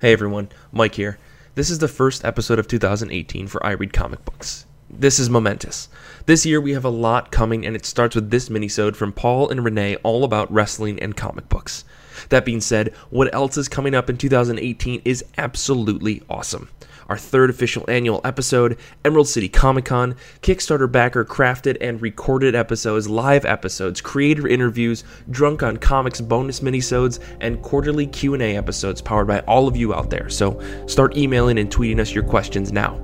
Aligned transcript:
Hey 0.00 0.14
everyone, 0.14 0.48
Mike 0.72 0.94
here. 0.94 1.18
This 1.56 1.68
is 1.68 1.78
the 1.78 1.86
first 1.86 2.24
episode 2.24 2.58
of 2.58 2.66
2018 2.66 3.46
for 3.48 3.62
I 3.62 3.72
Read 3.72 3.92
Comic 3.92 4.24
Books. 4.24 4.64
This 4.88 5.18
is 5.18 5.28
momentous. 5.28 5.90
This 6.24 6.46
year 6.46 6.58
we 6.58 6.72
have 6.72 6.86
a 6.86 6.88
lot 6.88 7.30
coming, 7.30 7.66
and 7.66 7.76
it 7.76 7.84
starts 7.84 8.14
with 8.14 8.30
this 8.30 8.48
minisode 8.48 8.96
from 8.96 9.12
Paul 9.12 9.50
and 9.50 9.62
Renee 9.62 9.96
all 9.96 10.24
about 10.24 10.50
wrestling 10.50 10.98
and 11.00 11.14
comic 11.14 11.50
books. 11.50 11.84
That 12.30 12.46
being 12.46 12.62
said, 12.62 12.94
what 13.10 13.34
else 13.34 13.58
is 13.58 13.68
coming 13.68 13.94
up 13.94 14.08
in 14.08 14.16
2018 14.16 15.02
is 15.04 15.22
absolutely 15.36 16.22
awesome 16.30 16.70
our 17.10 17.18
third 17.18 17.50
official 17.50 17.84
annual 17.88 18.20
episode, 18.24 18.78
Emerald 19.04 19.28
City 19.28 19.48
Comic 19.48 19.86
Con, 19.86 20.14
Kickstarter 20.42 20.90
backer 20.90 21.24
crafted 21.24 21.76
and 21.80 22.00
recorded 22.00 22.54
episodes, 22.54 23.08
live 23.08 23.44
episodes, 23.44 24.00
creator 24.00 24.46
interviews, 24.46 25.02
drunk 25.28 25.64
on 25.64 25.76
comics 25.76 26.20
bonus 26.20 26.60
minisodes, 26.60 27.18
and 27.40 27.60
quarterly 27.62 28.06
Q&A 28.06 28.56
episodes 28.56 29.02
powered 29.02 29.26
by 29.26 29.40
all 29.40 29.66
of 29.66 29.76
you 29.76 29.92
out 29.92 30.08
there. 30.08 30.28
So 30.28 30.60
start 30.86 31.16
emailing 31.16 31.58
and 31.58 31.68
tweeting 31.68 31.98
us 31.98 32.14
your 32.14 32.24
questions 32.24 32.70
now. 32.70 33.02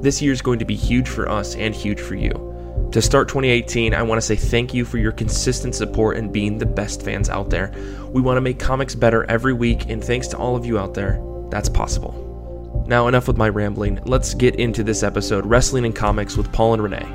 This 0.00 0.22
year 0.22 0.32
is 0.32 0.40
going 0.40 0.60
to 0.60 0.64
be 0.64 0.76
huge 0.76 1.08
for 1.08 1.28
us 1.28 1.56
and 1.56 1.74
huge 1.74 2.00
for 2.00 2.14
you. 2.14 2.30
To 2.92 3.02
start 3.02 3.28
2018, 3.28 3.94
I 3.94 4.02
want 4.02 4.20
to 4.20 4.26
say 4.26 4.36
thank 4.36 4.72
you 4.72 4.84
for 4.84 4.98
your 4.98 5.12
consistent 5.12 5.74
support 5.74 6.16
and 6.16 6.32
being 6.32 6.56
the 6.56 6.66
best 6.66 7.02
fans 7.02 7.28
out 7.28 7.50
there. 7.50 7.72
We 8.10 8.22
want 8.22 8.36
to 8.36 8.40
make 8.40 8.60
comics 8.60 8.94
better 8.94 9.24
every 9.28 9.52
week, 9.52 9.90
and 9.90 10.02
thanks 10.02 10.28
to 10.28 10.38
all 10.38 10.56
of 10.56 10.64
you 10.64 10.78
out 10.78 10.94
there, 10.94 11.20
that's 11.50 11.68
possible. 11.68 12.29
Now, 12.90 13.06
enough 13.06 13.28
with 13.28 13.36
my 13.36 13.48
rambling. 13.48 14.00
Let's 14.04 14.34
get 14.34 14.56
into 14.56 14.82
this 14.82 15.04
episode 15.04 15.46
Wrestling 15.46 15.84
and 15.84 15.94
Comics 15.94 16.36
with 16.36 16.50
Paul 16.50 16.74
and 16.74 16.82
Renee. 16.82 17.06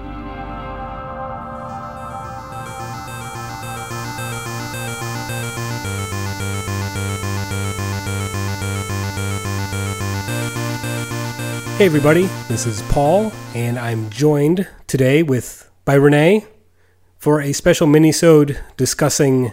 Hey 11.77 11.85
everybody, 11.87 12.27
this 12.47 12.65
is 12.65 12.81
Paul, 12.83 13.33
and 13.53 13.77
I'm 13.77 14.09
joined 14.09 14.69
today 14.87 15.23
with 15.23 15.69
by 15.83 15.95
Renee 15.95 16.45
for 17.17 17.41
a 17.41 17.51
special 17.51 17.85
mini-sode 17.85 18.57
discussing 18.77 19.51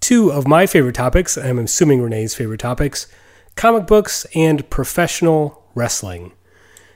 two 0.00 0.32
of 0.32 0.48
my 0.48 0.66
favorite 0.66 0.96
topics, 0.96 1.38
I'm 1.38 1.60
assuming 1.60 2.02
Renee's 2.02 2.34
favorite 2.34 2.58
topics, 2.58 3.06
comic 3.58 3.86
books 3.86 4.24
and 4.34 4.68
professional 4.70 5.64
wrestling. 5.74 6.32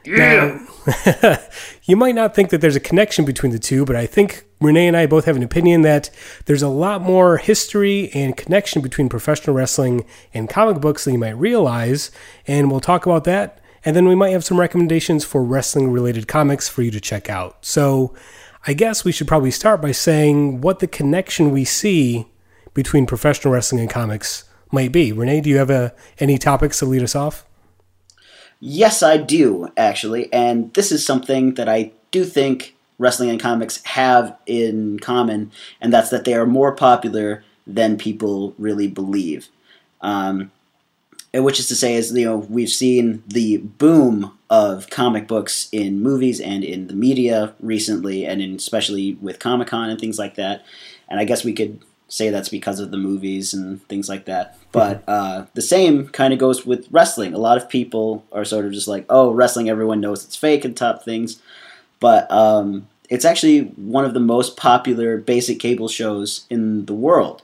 Yeah. 0.04 0.58
Now, 0.86 1.38
you 1.84 1.96
might 1.96 2.14
not 2.14 2.34
think 2.34 2.50
that 2.50 2.60
there's 2.60 2.76
a 2.76 2.80
connection 2.80 3.24
between 3.24 3.52
the 3.52 3.58
two, 3.58 3.84
but 3.84 3.96
I 3.96 4.06
think 4.06 4.44
Renee 4.60 4.86
and 4.86 4.96
I 4.96 5.06
both 5.06 5.24
have 5.24 5.36
an 5.36 5.42
opinion 5.42 5.82
that 5.82 6.08
there's 6.46 6.62
a 6.62 6.68
lot 6.68 7.02
more 7.02 7.36
history 7.36 8.10
and 8.14 8.36
connection 8.36 8.80
between 8.80 9.08
professional 9.08 9.54
wrestling 9.54 10.04
and 10.32 10.48
comic 10.48 10.80
books 10.80 11.04
than 11.04 11.14
you 11.14 11.20
might 11.20 11.36
realize, 11.36 12.10
and 12.46 12.70
we'll 12.70 12.80
talk 12.80 13.06
about 13.06 13.24
that. 13.24 13.60
And 13.84 13.96
then 13.96 14.06
we 14.06 14.14
might 14.14 14.30
have 14.30 14.44
some 14.44 14.60
recommendations 14.60 15.24
for 15.24 15.42
wrestling 15.42 15.90
related 15.90 16.28
comics 16.28 16.68
for 16.68 16.82
you 16.82 16.92
to 16.92 17.00
check 17.00 17.28
out. 17.28 17.64
So 17.64 18.14
I 18.68 18.72
guess 18.72 19.04
we 19.04 19.10
should 19.10 19.26
probably 19.26 19.50
start 19.50 19.82
by 19.82 19.90
saying 19.90 20.60
what 20.60 20.78
the 20.78 20.86
connection 20.86 21.50
we 21.50 21.64
see 21.64 22.26
between 22.72 23.06
professional 23.06 23.52
wrestling 23.52 23.80
and 23.80 23.90
comics 23.90 24.44
might 24.72 24.90
be. 24.90 25.12
Renee, 25.12 25.40
do 25.40 25.50
you 25.50 25.58
have 25.58 25.70
a, 25.70 25.74
uh, 25.74 25.90
any 26.18 26.38
topics 26.38 26.78
to 26.80 26.86
lead 26.86 27.02
us 27.02 27.14
off? 27.14 27.44
Yes, 28.60 29.02
I 29.02 29.16
do, 29.16 29.68
actually. 29.76 30.32
And 30.32 30.72
this 30.74 30.92
is 30.92 31.04
something 31.04 31.54
that 31.54 31.68
I 31.68 31.92
do 32.10 32.24
think 32.24 32.76
wrestling 32.98 33.30
and 33.30 33.40
comics 33.40 33.84
have 33.84 34.36
in 34.46 34.98
common, 35.00 35.50
and 35.80 35.92
that's 35.92 36.10
that 36.10 36.24
they 36.24 36.34
are 36.34 36.46
more 36.46 36.72
popular 36.74 37.44
than 37.66 37.98
people 37.98 38.54
really 38.58 38.86
believe. 38.86 39.48
Um, 40.00 40.52
which 41.34 41.58
is 41.58 41.66
to 41.68 41.74
say, 41.74 41.94
is 41.94 42.12
you 42.12 42.24
know 42.24 42.36
we've 42.36 42.68
seen 42.68 43.22
the 43.26 43.56
boom 43.56 44.38
of 44.50 44.90
comic 44.90 45.26
books 45.26 45.68
in 45.72 46.00
movies 46.00 46.40
and 46.40 46.62
in 46.62 46.86
the 46.86 46.94
media 46.94 47.54
recently, 47.60 48.26
and 48.26 48.40
in, 48.40 48.54
especially 48.54 49.14
with 49.14 49.38
Comic 49.38 49.68
Con 49.68 49.90
and 49.90 49.98
things 49.98 50.18
like 50.18 50.36
that. 50.36 50.64
And 51.08 51.18
I 51.18 51.24
guess 51.24 51.44
we 51.44 51.52
could 51.52 51.80
say 52.12 52.28
that's 52.28 52.50
because 52.50 52.78
of 52.78 52.90
the 52.90 52.98
movies 52.98 53.54
and 53.54 53.82
things 53.88 54.06
like 54.06 54.26
that. 54.26 54.58
But 54.70 55.00
mm-hmm. 55.06 55.10
uh, 55.10 55.46
the 55.54 55.62
same 55.62 56.08
kind 56.08 56.34
of 56.34 56.38
goes 56.38 56.66
with 56.66 56.86
wrestling. 56.90 57.32
A 57.32 57.38
lot 57.38 57.56
of 57.56 57.70
people 57.70 58.26
are 58.32 58.44
sort 58.44 58.66
of 58.66 58.72
just 58.72 58.86
like, 58.86 59.06
oh, 59.08 59.32
wrestling, 59.32 59.70
everyone 59.70 60.02
knows 60.02 60.22
it's 60.22 60.36
fake 60.36 60.66
and 60.66 60.76
top 60.76 61.02
things. 61.02 61.40
But 62.00 62.30
um, 62.30 62.86
it's 63.08 63.24
actually 63.24 63.60
one 63.60 64.04
of 64.04 64.12
the 64.12 64.20
most 64.20 64.58
popular 64.58 65.16
basic 65.16 65.58
cable 65.58 65.88
shows 65.88 66.44
in 66.50 66.84
the 66.84 66.92
world. 66.92 67.42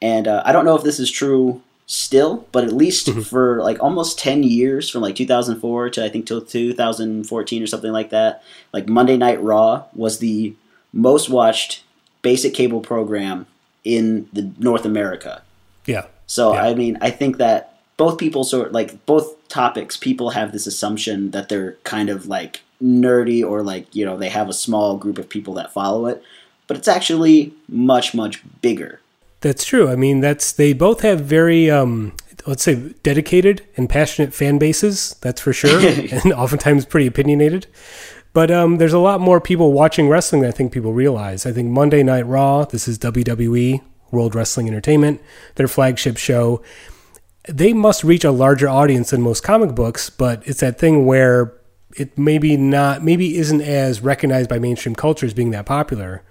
And 0.00 0.26
uh, 0.26 0.42
I 0.46 0.52
don't 0.52 0.64
know 0.64 0.76
if 0.76 0.82
this 0.82 0.98
is 0.98 1.10
true 1.10 1.60
still, 1.84 2.46
but 2.52 2.64
at 2.64 2.72
least 2.72 3.08
mm-hmm. 3.08 3.20
for 3.20 3.62
like 3.62 3.82
almost 3.82 4.18
10 4.18 4.42
years, 4.44 4.88
from 4.88 5.02
like 5.02 5.16
2004 5.16 5.90
to 5.90 6.04
I 6.04 6.08
think 6.08 6.26
till 6.26 6.40
2014 6.40 7.62
or 7.62 7.66
something 7.66 7.92
like 7.92 8.10
that, 8.10 8.42
like 8.72 8.88
Monday 8.88 9.18
Night 9.18 9.42
Raw 9.42 9.84
was 9.92 10.20
the 10.20 10.54
most 10.94 11.28
watched 11.28 11.82
basic 12.22 12.54
cable 12.54 12.80
program 12.80 13.46
in 13.86 14.28
the 14.32 14.50
North 14.58 14.84
America. 14.84 15.42
Yeah. 15.86 16.06
So 16.26 16.52
yeah. 16.52 16.64
I 16.64 16.74
mean, 16.74 16.98
I 17.00 17.10
think 17.10 17.38
that 17.38 17.78
both 17.96 18.18
people 18.18 18.44
sort 18.44 18.72
like 18.72 19.06
both 19.06 19.48
topics, 19.48 19.96
people 19.96 20.30
have 20.30 20.52
this 20.52 20.66
assumption 20.66 21.30
that 21.30 21.48
they're 21.48 21.72
kind 21.84 22.10
of 22.10 22.26
like 22.26 22.62
nerdy 22.82 23.48
or 23.48 23.62
like 23.62 23.94
you 23.94 24.04
know 24.04 24.18
they 24.18 24.28
have 24.28 24.48
a 24.48 24.52
small 24.52 24.98
group 24.98 25.18
of 25.18 25.28
people 25.28 25.54
that 25.54 25.72
follow 25.72 26.06
it, 26.06 26.22
but 26.66 26.76
it's 26.76 26.88
actually 26.88 27.54
much 27.68 28.12
much 28.12 28.42
bigger. 28.60 29.00
That's 29.40 29.64
true. 29.64 29.88
I 29.88 29.94
mean, 29.94 30.20
that's 30.20 30.52
they 30.52 30.72
both 30.72 31.02
have 31.02 31.20
very 31.20 31.70
um, 31.70 32.12
let's 32.44 32.64
say 32.64 32.92
dedicated 33.04 33.62
and 33.76 33.88
passionate 33.88 34.34
fan 34.34 34.58
bases. 34.58 35.14
That's 35.20 35.40
for 35.40 35.52
sure, 35.52 35.78
and 36.10 36.32
oftentimes 36.32 36.84
pretty 36.86 37.06
opinionated. 37.06 37.68
But 38.36 38.50
um, 38.50 38.76
there's 38.76 38.92
a 38.92 38.98
lot 38.98 39.22
more 39.22 39.40
people 39.40 39.72
watching 39.72 40.10
wrestling 40.10 40.42
than 40.42 40.50
I 40.50 40.52
think 40.52 40.70
people 40.70 40.92
realize. 40.92 41.46
I 41.46 41.52
think 41.52 41.70
Monday 41.70 42.02
Night 42.02 42.26
Raw, 42.26 42.66
this 42.66 42.86
is 42.86 42.98
WWE, 42.98 43.80
World 44.10 44.34
Wrestling 44.34 44.68
Entertainment, 44.68 45.22
their 45.54 45.66
flagship 45.66 46.18
show. 46.18 46.60
They 47.48 47.72
must 47.72 48.04
reach 48.04 48.24
a 48.24 48.30
larger 48.30 48.68
audience 48.68 49.08
than 49.08 49.22
most 49.22 49.42
comic 49.42 49.74
books, 49.74 50.10
but 50.10 50.46
it's 50.46 50.60
that 50.60 50.78
thing 50.78 51.06
where 51.06 51.54
it 51.96 52.18
maybe 52.18 52.58
not, 52.58 53.02
maybe 53.02 53.38
isn't 53.38 53.62
as 53.62 54.02
recognized 54.02 54.50
by 54.50 54.58
mainstream 54.58 54.94
culture 54.94 55.24
as 55.24 55.32
being 55.32 55.52
that 55.52 55.64
popular. 55.64 56.22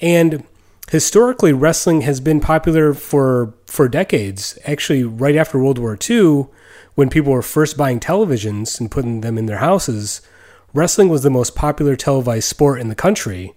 And 0.00 0.44
historically, 0.92 1.52
wrestling 1.52 2.02
has 2.02 2.20
been 2.20 2.38
popular 2.38 2.94
for 2.94 3.52
for 3.66 3.88
decades. 3.88 4.56
Actually, 4.64 5.02
right 5.02 5.34
after 5.34 5.58
World 5.58 5.80
War 5.80 5.98
II, 6.08 6.46
when 6.94 7.10
people 7.10 7.32
were 7.32 7.42
first 7.42 7.76
buying 7.76 7.98
televisions 7.98 8.78
and 8.78 8.92
putting 8.92 9.22
them 9.22 9.36
in 9.36 9.46
their 9.46 9.58
houses 9.58 10.20
wrestling 10.74 11.08
was 11.08 11.22
the 11.22 11.30
most 11.30 11.54
popular 11.54 11.96
televised 11.96 12.48
sport 12.48 12.80
in 12.80 12.88
the 12.88 12.94
country 12.94 13.54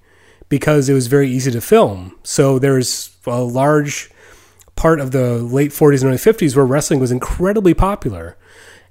because 0.50 0.90
it 0.90 0.94
was 0.94 1.08
very 1.08 1.30
easy 1.30 1.52
to 1.52 1.62
film. 1.62 2.18
So 2.24 2.60
there's 2.60 3.16
a 3.26 3.42
large 3.42 4.10
part 4.76 5.00
of 5.00 5.12
the 5.12 5.38
late 5.38 5.72
40s 5.72 6.02
and 6.02 6.10
early 6.10 6.18
50s 6.18 6.56
where 6.56 6.66
wrestling 6.66 7.00
was 7.00 7.12
incredibly 7.12 7.74
popular. 7.74 8.38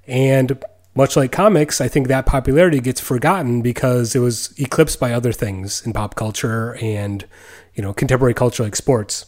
And 0.07 0.63
much 0.95 1.15
like 1.15 1.31
comics, 1.31 1.79
I 1.79 1.87
think 1.87 2.07
that 2.07 2.25
popularity 2.25 2.79
gets 2.79 2.99
forgotten 2.99 3.61
because 3.61 4.15
it 4.15 4.19
was 4.19 4.57
eclipsed 4.59 4.99
by 4.99 5.13
other 5.13 5.31
things 5.31 5.85
in 5.85 5.93
pop 5.93 6.15
culture 6.15 6.75
and, 6.81 7.25
you 7.75 7.83
know, 7.83 7.93
contemporary 7.93 8.33
culture 8.33 8.63
like 8.63 8.75
sports. 8.75 9.25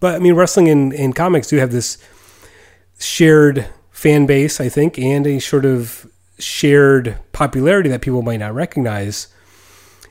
But 0.00 0.16
I 0.16 0.18
mean, 0.18 0.34
wrestling 0.34 0.68
and, 0.68 0.92
and 0.92 1.14
comics 1.14 1.48
do 1.48 1.56
have 1.56 1.72
this 1.72 1.98
shared 2.98 3.66
fan 3.90 4.26
base, 4.26 4.60
I 4.60 4.68
think, 4.68 4.98
and 4.98 5.26
a 5.26 5.38
sort 5.38 5.64
of 5.64 6.10
shared 6.38 7.18
popularity 7.32 7.88
that 7.88 8.00
people 8.00 8.22
might 8.22 8.38
not 8.38 8.54
recognize. 8.54 9.28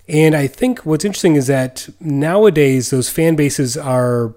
And 0.08 0.36
I 0.36 0.47
think 0.47 0.80
what's 0.80 1.06
interesting 1.06 1.36
is 1.36 1.47
that 1.47 1.90
nowadays 2.00 2.90
those 2.90 3.09
fan 3.09 3.36
bases 3.36 3.75
are 3.75 4.35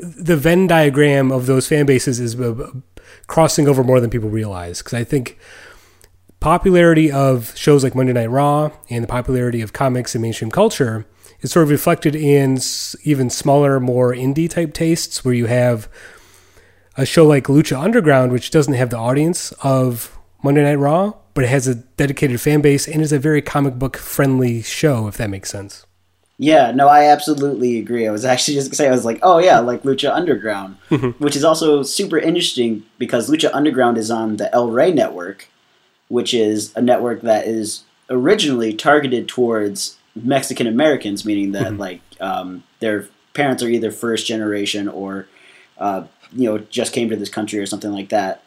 the 0.00 0.36
Venn 0.36 0.66
diagram 0.66 1.30
of 1.30 1.46
those 1.46 1.68
fan 1.68 1.86
bases 1.86 2.20
is 2.20 2.38
uh, 2.40 2.70
crossing 3.26 3.68
over 3.68 3.84
more 3.84 4.00
than 4.00 4.10
people 4.10 4.30
realize. 4.30 4.78
Because 4.78 4.94
I 4.94 5.04
think 5.04 5.38
popularity 6.40 7.12
of 7.12 7.56
shows 7.56 7.84
like 7.84 7.94
Monday 7.94 8.14
Night 8.14 8.30
Raw 8.30 8.70
and 8.88 9.04
the 9.04 9.08
popularity 9.08 9.60
of 9.60 9.72
comics 9.72 10.14
and 10.14 10.22
mainstream 10.22 10.50
culture 10.50 11.06
is 11.40 11.52
sort 11.52 11.64
of 11.64 11.70
reflected 11.70 12.14
in 12.14 12.58
even 13.04 13.30
smaller, 13.30 13.80
more 13.80 14.14
indie 14.14 14.48
type 14.48 14.72
tastes, 14.72 15.24
where 15.24 15.34
you 15.34 15.46
have 15.46 15.88
a 16.96 17.06
show 17.06 17.26
like 17.26 17.44
Lucha 17.44 17.78
Underground, 17.80 18.32
which 18.32 18.50
doesn't 18.50 18.74
have 18.74 18.90
the 18.90 18.98
audience 18.98 19.52
of 19.62 20.18
Monday 20.42 20.62
Night 20.62 20.76
Raw, 20.76 21.14
but 21.34 21.44
it 21.44 21.48
has 21.48 21.66
a 21.66 21.74
dedicated 21.74 22.40
fan 22.40 22.60
base 22.60 22.88
and 22.88 23.02
is 23.02 23.12
a 23.12 23.18
very 23.18 23.42
comic 23.42 23.78
book 23.78 23.96
friendly 23.96 24.62
show, 24.62 25.06
if 25.06 25.16
that 25.16 25.30
makes 25.30 25.50
sense. 25.50 25.86
Yeah, 26.42 26.70
no, 26.70 26.88
I 26.88 27.04
absolutely 27.04 27.78
agree. 27.78 28.08
I 28.08 28.10
was 28.10 28.24
actually 28.24 28.54
just 28.54 28.68
gonna 28.68 28.76
say, 28.76 28.88
I 28.88 28.92
was 28.92 29.04
like, 29.04 29.18
oh 29.22 29.38
yeah, 29.38 29.58
like 29.58 29.82
Lucha 29.82 30.10
Underground, 30.10 30.78
mm-hmm. 30.88 31.22
which 31.22 31.36
is 31.36 31.44
also 31.44 31.82
super 31.82 32.18
interesting 32.18 32.82
because 32.98 33.28
Lucha 33.28 33.50
Underground 33.52 33.98
is 33.98 34.10
on 34.10 34.38
the 34.38 34.52
El 34.54 34.70
Rey 34.70 34.90
network, 34.90 35.48
which 36.08 36.32
is 36.32 36.74
a 36.74 36.80
network 36.80 37.20
that 37.20 37.46
is 37.46 37.84
originally 38.08 38.72
targeted 38.72 39.28
towards 39.28 39.98
Mexican 40.14 40.66
Americans, 40.66 41.26
meaning 41.26 41.52
that 41.52 41.66
mm-hmm. 41.66 41.80
like 41.80 42.00
um, 42.20 42.64
their 42.80 43.06
parents 43.34 43.62
are 43.62 43.68
either 43.68 43.90
first 43.90 44.26
generation 44.26 44.88
or 44.88 45.26
uh, 45.76 46.04
you 46.32 46.48
know 46.48 46.56
just 46.56 46.94
came 46.94 47.10
to 47.10 47.16
this 47.16 47.28
country 47.28 47.58
or 47.58 47.66
something 47.66 47.92
like 47.92 48.08
that. 48.08 48.42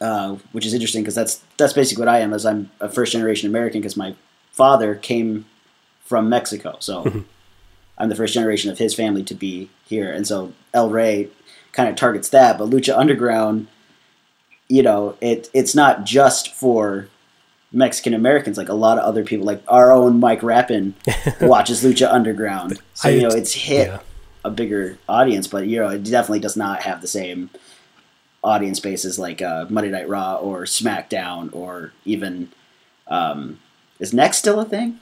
Uh, 0.00 0.36
which 0.52 0.66
is 0.66 0.74
interesting 0.74 1.02
because 1.02 1.14
that's 1.14 1.42
that's 1.56 1.72
basically 1.72 2.02
what 2.02 2.08
I 2.08 2.20
am. 2.20 2.32
As 2.32 2.46
I'm 2.46 2.70
a 2.80 2.88
first 2.88 3.12
generation 3.12 3.48
American 3.48 3.80
because 3.80 3.96
my 3.96 4.14
father 4.52 4.94
came 4.94 5.46
from 6.04 6.28
Mexico, 6.28 6.76
so 6.80 7.24
I'm 7.98 8.08
the 8.08 8.14
first 8.14 8.34
generation 8.34 8.70
of 8.70 8.78
his 8.78 8.94
family 8.94 9.22
to 9.24 9.34
be 9.34 9.70
here, 9.84 10.12
and 10.12 10.26
so 10.26 10.52
El 10.74 10.90
Rey 10.90 11.30
kind 11.72 11.88
of 11.88 11.96
targets 11.96 12.28
that. 12.30 12.58
But 12.58 12.70
Lucha 12.70 12.96
Underground, 12.96 13.68
you 14.68 14.82
know, 14.82 15.16
it 15.20 15.50
it's 15.54 15.74
not 15.74 16.04
just 16.04 16.54
for 16.54 17.08
Mexican 17.72 18.14
Americans. 18.14 18.56
Like 18.56 18.68
a 18.68 18.74
lot 18.74 18.98
of 18.98 19.04
other 19.04 19.24
people, 19.24 19.46
like 19.46 19.62
our 19.68 19.92
own 19.92 20.20
Mike 20.20 20.42
Rappin, 20.42 20.94
watches 21.40 21.82
Lucha 21.82 22.12
Underground, 22.12 22.80
so 22.94 23.08
you 23.08 23.22
know 23.22 23.28
it's 23.28 23.52
hit 23.52 23.88
yeah. 23.88 24.00
a 24.44 24.50
bigger 24.50 24.98
audience. 25.08 25.46
But 25.46 25.66
you 25.66 25.78
know, 25.78 25.88
it 25.88 26.04
definitely 26.04 26.40
does 26.40 26.56
not 26.56 26.82
have 26.82 27.00
the 27.00 27.08
same 27.08 27.50
audience 28.46 28.80
bases 28.80 29.18
like 29.18 29.42
uh, 29.42 29.66
Monday 29.68 29.90
Night 29.90 30.08
Raw 30.08 30.36
or 30.36 30.62
SmackDown 30.62 31.52
or 31.52 31.92
even 32.04 32.48
um, 33.08 33.58
is 33.98 34.14
Next 34.14 34.38
still 34.38 34.60
a 34.60 34.64
thing? 34.64 35.00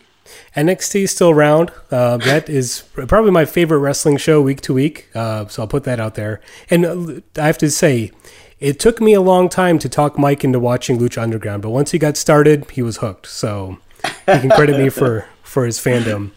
NXT 0.57 1.03
is 1.03 1.11
still 1.11 1.31
around. 1.31 1.71
Uh, 1.91 2.17
that 2.17 2.49
is 2.49 2.85
probably 2.95 3.31
my 3.31 3.45
favorite 3.45 3.79
wrestling 3.79 4.17
show 4.17 4.41
week 4.41 4.63
to 4.63 4.73
week. 4.73 5.11
Uh, 5.15 5.47
so 5.49 5.63
I'll 5.63 5.69
put 5.69 5.85
that 5.85 6.01
out 6.01 6.15
there. 6.15 6.41
And 6.71 6.87
uh, 6.87 7.21
I 7.37 7.47
have 7.47 7.59
to 7.59 7.71
say, 7.71 8.11
it 8.59 8.81
took 8.81 9.03
me 9.03 9.13
a 9.13 9.21
long 9.21 9.51
time 9.51 9.79
to 9.81 9.89
talk 9.89 10.19
Mike 10.19 10.43
into 10.43 10.59
watching 10.59 10.99
Lucha 10.99 11.21
Underground, 11.21 11.63
but 11.63 11.71
once 11.71 11.91
he 11.91 11.99
got 11.99 12.17
started, 12.17 12.71
he 12.71 12.81
was 12.81 12.99
hooked. 12.99 13.27
So 13.27 13.79
he 14.27 14.39
can 14.39 14.49
credit 14.51 14.79
me 14.79 14.89
for 14.89 15.29
for 15.43 15.67
his 15.67 15.79
fandom. 15.79 16.31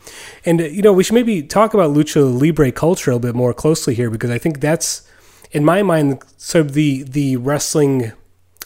And 0.46 0.60
uh, 0.60 0.66
you 0.66 0.82
know, 0.82 0.92
we 0.92 1.04
should 1.04 1.16
maybe 1.16 1.42
talk 1.42 1.74
about 1.74 1.92
Lucha 1.92 2.40
Libre 2.40 2.72
culture 2.72 3.12
a 3.12 3.16
little 3.16 3.30
bit 3.30 3.36
more 3.36 3.54
closely 3.54 3.96
here 3.96 4.10
because 4.10 4.30
I 4.30 4.38
think 4.38 4.60
that's, 4.60 5.08
in 5.52 5.64
my 5.64 5.84
mind, 5.84 6.24
so 6.38 6.64
the 6.64 7.04
the 7.04 7.38
wrestling 7.38 8.12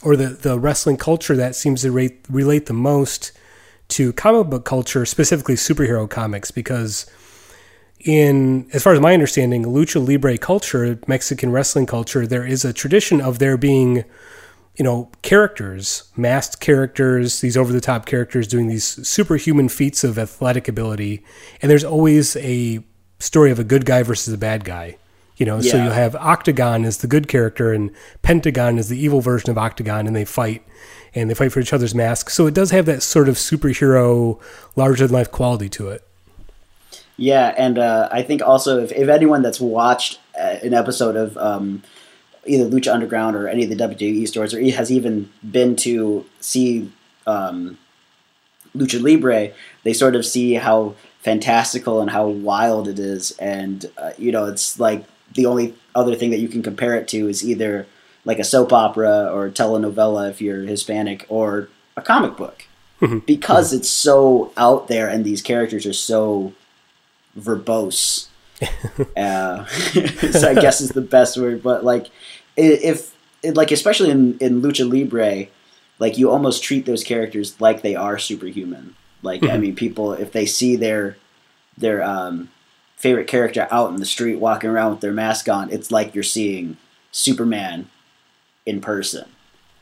or 0.01 0.16
the 0.16 0.28
the 0.28 0.60
wrestling 0.60 0.98
culture 0.98 1.36
that 1.36 1.56
seems 1.56 1.81
to 1.81 1.92
rate, 1.92 2.25
relate 2.30 2.66
the 2.66 2.74
most 2.74 3.31
to 3.89 4.13
comic 4.13 4.50
book 4.50 4.66
culture, 4.66 5.06
specifically 5.06 5.56
superhero 5.56 6.10
comics, 6.10 6.50
because 6.50 7.06
in 8.00 8.68
as 8.74 8.83
far 8.83 8.94
as 8.94 9.00
my 9.00 9.13
understanding, 9.13 9.63
lucha 9.63 10.06
libre 10.06 10.38
culture, 10.38 11.00
Mexican 11.07 11.51
wrestling 11.51 11.86
culture, 11.86 12.25
there 12.25 12.45
is 12.45 12.66
a 12.66 12.74
tradition 12.74 13.22
of 13.22 13.39
there 13.39 13.57
being, 13.57 14.04
you 14.75 14.84
know, 14.84 15.12
characters, 15.22 16.10
masked 16.18 16.60
characters, 16.62 17.42
these 17.42 17.57
over 17.57 17.72
the 17.72 17.81
top 17.81 18.06
characters 18.06 18.48
doing 18.48 18.68
these 18.68 19.07
superhuman 19.07 19.69
feats 19.69 20.04
of 20.04 20.18
athletic 20.18 20.68
ability, 20.68 21.24
and 21.62 21.69
there's 21.69 21.84
always 21.84 22.36
a 22.38 22.84
story 23.19 23.51
of 23.51 23.60
a 23.60 23.63
good 23.63 23.86
guy 23.86 24.01
versus 24.01 24.34
a 24.34 24.38
bad 24.38 24.63
guy. 24.63 24.98
You 25.42 25.48
know, 25.48 25.60
so 25.60 25.78
Yeah. 25.78 25.86
you 25.86 25.90
have 25.90 26.16
Octagon 26.18 26.86
as 26.86 26.98
the 26.98 27.08
good 27.08 27.28
character 27.28 27.74
and 27.74 27.90
Pentagon 28.22 28.78
is 28.78 28.90
the 28.90 29.04
evil 29.04 29.22
version 29.22 29.50
of 29.50 29.58
Octagon, 29.58 30.06
and 30.06 30.16
they 30.16 30.24
fight 30.24 30.62
and 31.16 31.32
they 31.32 31.34
fight 31.34 31.52
for 31.52 31.60
each 31.60 31.74
other's 31.74 31.96
masks. 31.96 32.36
So 32.36 32.46
it 32.46 32.54
does 32.54 32.70
have 32.70 32.86
that 32.86 33.02
sort 33.02 33.28
of 33.28 33.38
superhero, 33.38 34.40
larger 34.76 35.08
than 35.08 35.16
life 35.16 35.32
quality 35.32 35.68
to 35.70 35.90
it. 35.90 36.04
Yeah, 37.18 37.56
and 37.58 37.80
uh, 37.80 38.08
I 38.12 38.22
think 38.22 38.44
also 38.44 38.84
if, 38.84 38.92
if 38.92 39.10
anyone 39.10 39.42
that's 39.42 39.60
watched 39.60 40.20
uh, 40.40 40.58
an 40.62 40.76
episode 40.76 41.16
of 41.16 41.36
um, 41.38 41.82
either 42.46 42.66
Lucha 42.70 42.94
Underground 42.94 43.36
or 43.36 43.48
any 43.48 43.64
of 43.64 43.72
the 43.72 43.76
WWE 43.76 44.28
stores, 44.28 44.54
or 44.54 44.64
has 44.70 44.92
even 44.92 45.32
been 45.50 45.76
to 45.78 46.24
see 46.40 46.92
um, 47.26 47.80
Lucha 48.78 49.02
Libre, 49.02 49.54
they 49.86 49.94
sort 49.94 50.16
of 50.16 50.24
see 50.24 50.54
how 50.54 50.94
fantastical 51.22 52.00
and 52.00 52.12
how 52.12 52.28
wild 52.28 52.88
it 52.88 53.00
is, 53.00 53.32
and 53.40 53.88
uh, 53.98 54.12
you 54.20 54.32
know, 54.32 54.46
it's 54.46 54.80
like 54.80 55.04
the 55.33 55.45
only 55.45 55.75
other 55.95 56.16
thing 56.16 56.30
that 56.31 56.39
you 56.39 56.48
can 56.48 56.63
compare 56.63 56.95
it 56.95 57.07
to 57.10 57.28
is 57.28 57.48
either 57.48 57.88
like 58.25 58.39
a 58.39 58.44
soap 58.44 58.72
opera 58.72 59.30
or 59.31 59.50
telenovela 59.50 60.30
if 60.30 60.42
you're 60.42 60.63
Hispanic, 60.63 61.25
or 61.30 61.69
a 61.98 62.01
comic 62.01 62.38
book, 62.38 62.66
because 63.25 63.74
it's 63.74 63.89
so 63.89 64.54
out 64.57 64.88
there 64.88 65.07
and 65.10 65.25
these 65.25 65.42
characters 65.42 65.86
are 65.86 65.94
so 65.94 66.54
verbose. 67.38 68.28
uh, 69.18 69.66
so 69.66 70.50
I 70.50 70.54
guess 70.54 70.81
is 70.81 70.89
the 70.89 71.01
best 71.01 71.38
word, 71.38 71.63
but 71.63 71.84
like 71.84 72.07
if 72.56 73.16
it, 73.42 73.56
like 73.56 73.72
especially 73.72 74.12
in 74.12 74.38
in 74.39 74.62
lucha 74.62 74.89
libre, 74.89 75.48
like 75.98 76.18
you 76.18 76.30
almost 76.30 76.63
treat 76.63 76.86
those 76.86 77.04
characters 77.04 77.60
like 77.60 77.81
they 77.81 77.95
are 77.95 78.19
superhuman. 78.19 78.95
Like 79.24 79.44
I 79.44 79.57
mean, 79.57 79.75
people 79.75 80.13
if 80.13 80.31
they 80.31 80.45
see 80.45 80.75
their 80.75 81.18
their 81.77 82.04
um, 82.04 82.50
favorite 83.01 83.27
character 83.27 83.68
out 83.71 83.89
in 83.89 83.95
the 83.98 84.06
street 84.06 84.36
walking 84.36 84.69
around 84.69 84.92
with 84.92 85.01
their 85.01 85.12
mask 85.12 85.50
on, 85.50 85.71
it's 85.71 85.92
like 85.92 86.13
you're 86.13 86.24
seeing 86.24 86.77
Superman 87.12 87.89
in 88.65 88.80
person, 88.80 89.27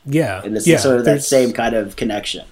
Yeah, 0.06 0.42
and 0.42 0.56
it's 0.56 0.66
yeah, 0.66 0.78
sort 0.78 0.98
of 0.98 1.04
that 1.04 1.22
same 1.22 1.52
kind 1.52 1.74
of 1.74 1.96
connection. 1.96 2.46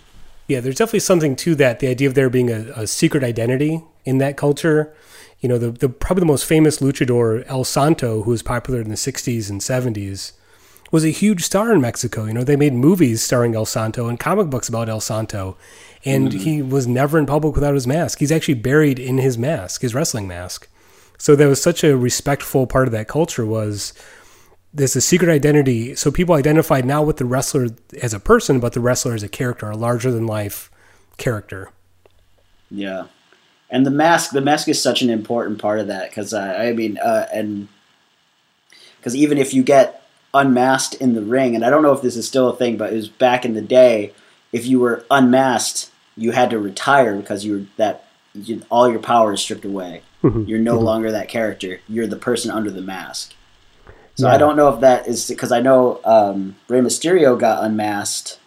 Yeah, 0.46 0.60
there's 0.60 0.76
definitely 0.76 1.00
something 1.00 1.36
to 1.36 1.54
that. 1.56 1.80
The 1.80 1.88
idea 1.88 2.06
of 2.08 2.14
there 2.14 2.28
being 2.30 2.50
a, 2.50 2.72
a 2.76 2.86
secret 2.86 3.24
identity 3.24 3.82
in 4.04 4.18
that 4.18 4.36
culture. 4.36 4.92
You 5.40 5.48
know, 5.48 5.58
the, 5.58 5.70
the 5.70 5.88
probably 5.88 6.20
the 6.20 6.26
most 6.26 6.44
famous 6.44 6.78
luchador 6.78 7.44
El 7.46 7.64
Santo, 7.64 8.22
who 8.22 8.30
was 8.30 8.42
popular 8.42 8.80
in 8.80 8.88
the 8.88 8.96
'60s 8.96 9.48
and 9.48 9.60
'70s, 9.60 10.32
was 10.90 11.04
a 11.04 11.10
huge 11.10 11.42
star 11.44 11.72
in 11.72 11.80
Mexico. 11.80 12.24
You 12.24 12.34
know, 12.34 12.44
they 12.44 12.56
made 12.56 12.72
movies 12.72 13.22
starring 13.22 13.54
El 13.54 13.66
Santo 13.66 14.08
and 14.08 14.18
comic 14.18 14.48
books 14.48 14.68
about 14.68 14.88
El 14.88 15.00
Santo, 15.00 15.56
and 16.04 16.32
he 16.32 16.62
was 16.62 16.86
never 16.86 17.18
in 17.18 17.26
public 17.26 17.54
without 17.54 17.74
his 17.74 17.86
mask. 17.86 18.18
He's 18.18 18.32
actually 18.32 18.54
buried 18.54 18.98
in 18.98 19.18
his 19.18 19.36
mask, 19.36 19.82
his 19.82 19.94
wrestling 19.94 20.26
mask. 20.26 20.68
So 21.18 21.34
that 21.34 21.46
was 21.46 21.60
such 21.60 21.82
a 21.82 21.96
respectful 21.96 22.66
part 22.66 22.86
of 22.86 22.92
that 22.92 23.08
culture 23.08 23.44
was 23.44 23.92
there's 24.72 24.96
a 24.96 25.00
secret 25.00 25.30
identity. 25.30 25.94
So 25.94 26.10
people 26.10 26.34
identified 26.34 26.84
not 26.84 27.06
with 27.06 27.16
the 27.16 27.24
wrestler 27.24 27.68
as 28.00 28.14
a 28.14 28.20
person, 28.20 28.60
but 28.60 28.72
the 28.72 28.80
wrestler 28.80 29.14
as 29.14 29.22
a 29.22 29.28
character, 29.28 29.68
a 29.68 29.76
larger 29.76 30.12
than 30.12 30.26
life 30.26 30.70
character. 31.16 31.70
Yeah, 32.70 33.06
and 33.70 33.84
the 33.84 33.90
mask, 33.90 34.30
the 34.30 34.40
mask 34.40 34.68
is 34.68 34.80
such 34.80 35.02
an 35.02 35.10
important 35.10 35.58
part 35.58 35.80
of 35.80 35.88
that 35.88 36.10
because 36.10 36.32
uh, 36.32 36.56
I 36.58 36.72
mean, 36.72 36.98
uh, 36.98 37.26
and 37.32 37.68
because 38.98 39.16
even 39.16 39.38
if 39.38 39.52
you 39.52 39.62
get 39.62 40.07
unmasked 40.34 40.94
in 40.94 41.14
the 41.14 41.22
ring, 41.22 41.54
and 41.54 41.64
I 41.64 41.70
don't 41.70 41.82
know 41.82 41.92
if 41.92 42.02
this 42.02 42.16
is 42.16 42.26
still 42.26 42.48
a 42.48 42.56
thing, 42.56 42.76
but 42.76 42.92
it 42.92 42.96
was 42.96 43.08
back 43.08 43.44
in 43.44 43.54
the 43.54 43.62
day, 43.62 44.12
if 44.52 44.66
you 44.66 44.80
were 44.80 45.04
unmasked, 45.10 45.90
you 46.16 46.32
had 46.32 46.50
to 46.50 46.58
retire 46.58 47.16
because 47.16 47.44
you 47.44 47.52
were 47.52 47.64
that 47.76 48.04
you, 48.34 48.62
all 48.70 48.90
your 48.90 49.00
power 49.00 49.32
is 49.32 49.40
stripped 49.40 49.64
away. 49.64 50.02
Mm-hmm. 50.22 50.44
You're 50.44 50.58
no 50.58 50.76
mm-hmm. 50.76 50.84
longer 50.84 51.12
that 51.12 51.28
character. 51.28 51.80
You're 51.88 52.06
the 52.06 52.16
person 52.16 52.50
under 52.50 52.70
the 52.70 52.82
mask. 52.82 53.34
So 54.14 54.28
I 54.28 54.36
don't 54.36 54.56
know 54.56 54.74
if 54.74 54.80
that 54.80 55.06
is 55.06 55.28
because 55.28 55.52
I 55.52 55.60
know 55.60 56.00
um, 56.04 56.56
Rey 56.66 56.80
Mysterio 56.80 57.38
got 57.38 57.62
unmasked, 57.62 58.40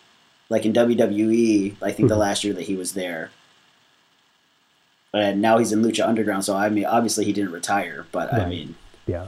like 0.49 0.65
in 0.65 0.73
WWE. 0.73 1.77
I 1.81 1.93
think 1.93 2.09
the 2.09 2.15
mm-hmm. 2.15 2.19
last 2.19 2.43
year 2.43 2.53
that 2.55 2.63
he 2.63 2.75
was 2.75 2.93
there, 2.93 3.31
and 5.13 5.41
now 5.41 5.59
he's 5.59 5.71
in 5.71 5.81
Lucha 5.81 6.05
Underground. 6.05 6.43
So 6.43 6.57
I 6.57 6.67
mean, 6.67 6.83
obviously 6.83 7.23
he 7.23 7.31
didn't 7.31 7.53
retire, 7.53 8.05
but 8.11 8.33
I 8.33 8.49
mean, 8.49 8.75
Yeah. 9.07 9.27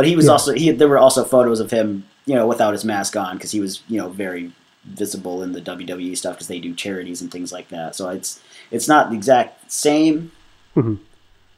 But 0.00 0.06
he 0.06 0.16
was 0.16 0.24
Yeah. 0.26 0.32
also 0.32 0.52
he. 0.54 0.70
There 0.70 0.88
were 0.88 0.98
also 0.98 1.24
photos 1.24 1.60
of 1.60 1.70
him, 1.70 2.04
you 2.24 2.34
know, 2.34 2.46
without 2.46 2.72
his 2.72 2.86
mask 2.86 3.16
on 3.16 3.36
because 3.36 3.50
he 3.50 3.60
was, 3.60 3.82
you 3.86 3.98
know, 4.00 4.08
very 4.08 4.50
visible 4.84 5.42
in 5.42 5.52
the 5.52 5.60
WWE 5.60 6.16
stuff 6.16 6.36
because 6.36 6.48
they 6.48 6.58
do 6.58 6.72
charities 6.74 7.20
and 7.20 7.30
things 7.30 7.52
like 7.52 7.68
that. 7.68 7.94
So 7.94 8.08
it's 8.08 8.40
it's 8.70 8.88
not 8.88 9.10
the 9.10 9.16
exact 9.16 9.70
same. 9.70 10.32
Mhm. 10.74 10.98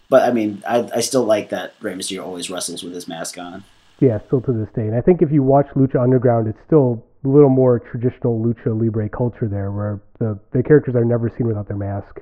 But 0.09 0.29
I 0.29 0.33
mean, 0.33 0.61
I, 0.69 0.91
I 0.97 1.01
still 1.01 1.23
like 1.25 1.51
that 1.51 1.75
Rey 1.81 1.95
Mysterio 1.95 2.25
always 2.25 2.51
wrestles 2.51 2.83
with 2.83 2.95
his 2.95 3.07
mask 3.07 3.39
on. 3.39 3.63
Yeah, 4.01 4.19
still 4.27 4.41
to 4.41 4.53
this 4.53 4.69
day. 4.75 4.83
And 4.89 4.97
I 4.97 5.01
think 5.01 5.23
if 5.23 5.31
you 5.31 5.43
watch 5.45 5.69
Lucha 5.77 6.03
Underground, 6.03 6.49
it's 6.49 6.59
still 6.67 7.05
a 7.25 7.29
little 7.29 7.49
more 7.63 7.79
traditional 7.79 8.41
Lucha 8.45 8.77
Libre 8.79 9.09
culture 9.09 9.47
there, 9.47 9.71
where 9.71 10.01
the, 10.19 10.37
the 10.53 10.63
characters 10.65 10.97
are 10.97 11.05
never 11.05 11.31
seen 11.39 11.47
without 11.47 11.69
their 11.69 11.77
mask. 11.77 12.19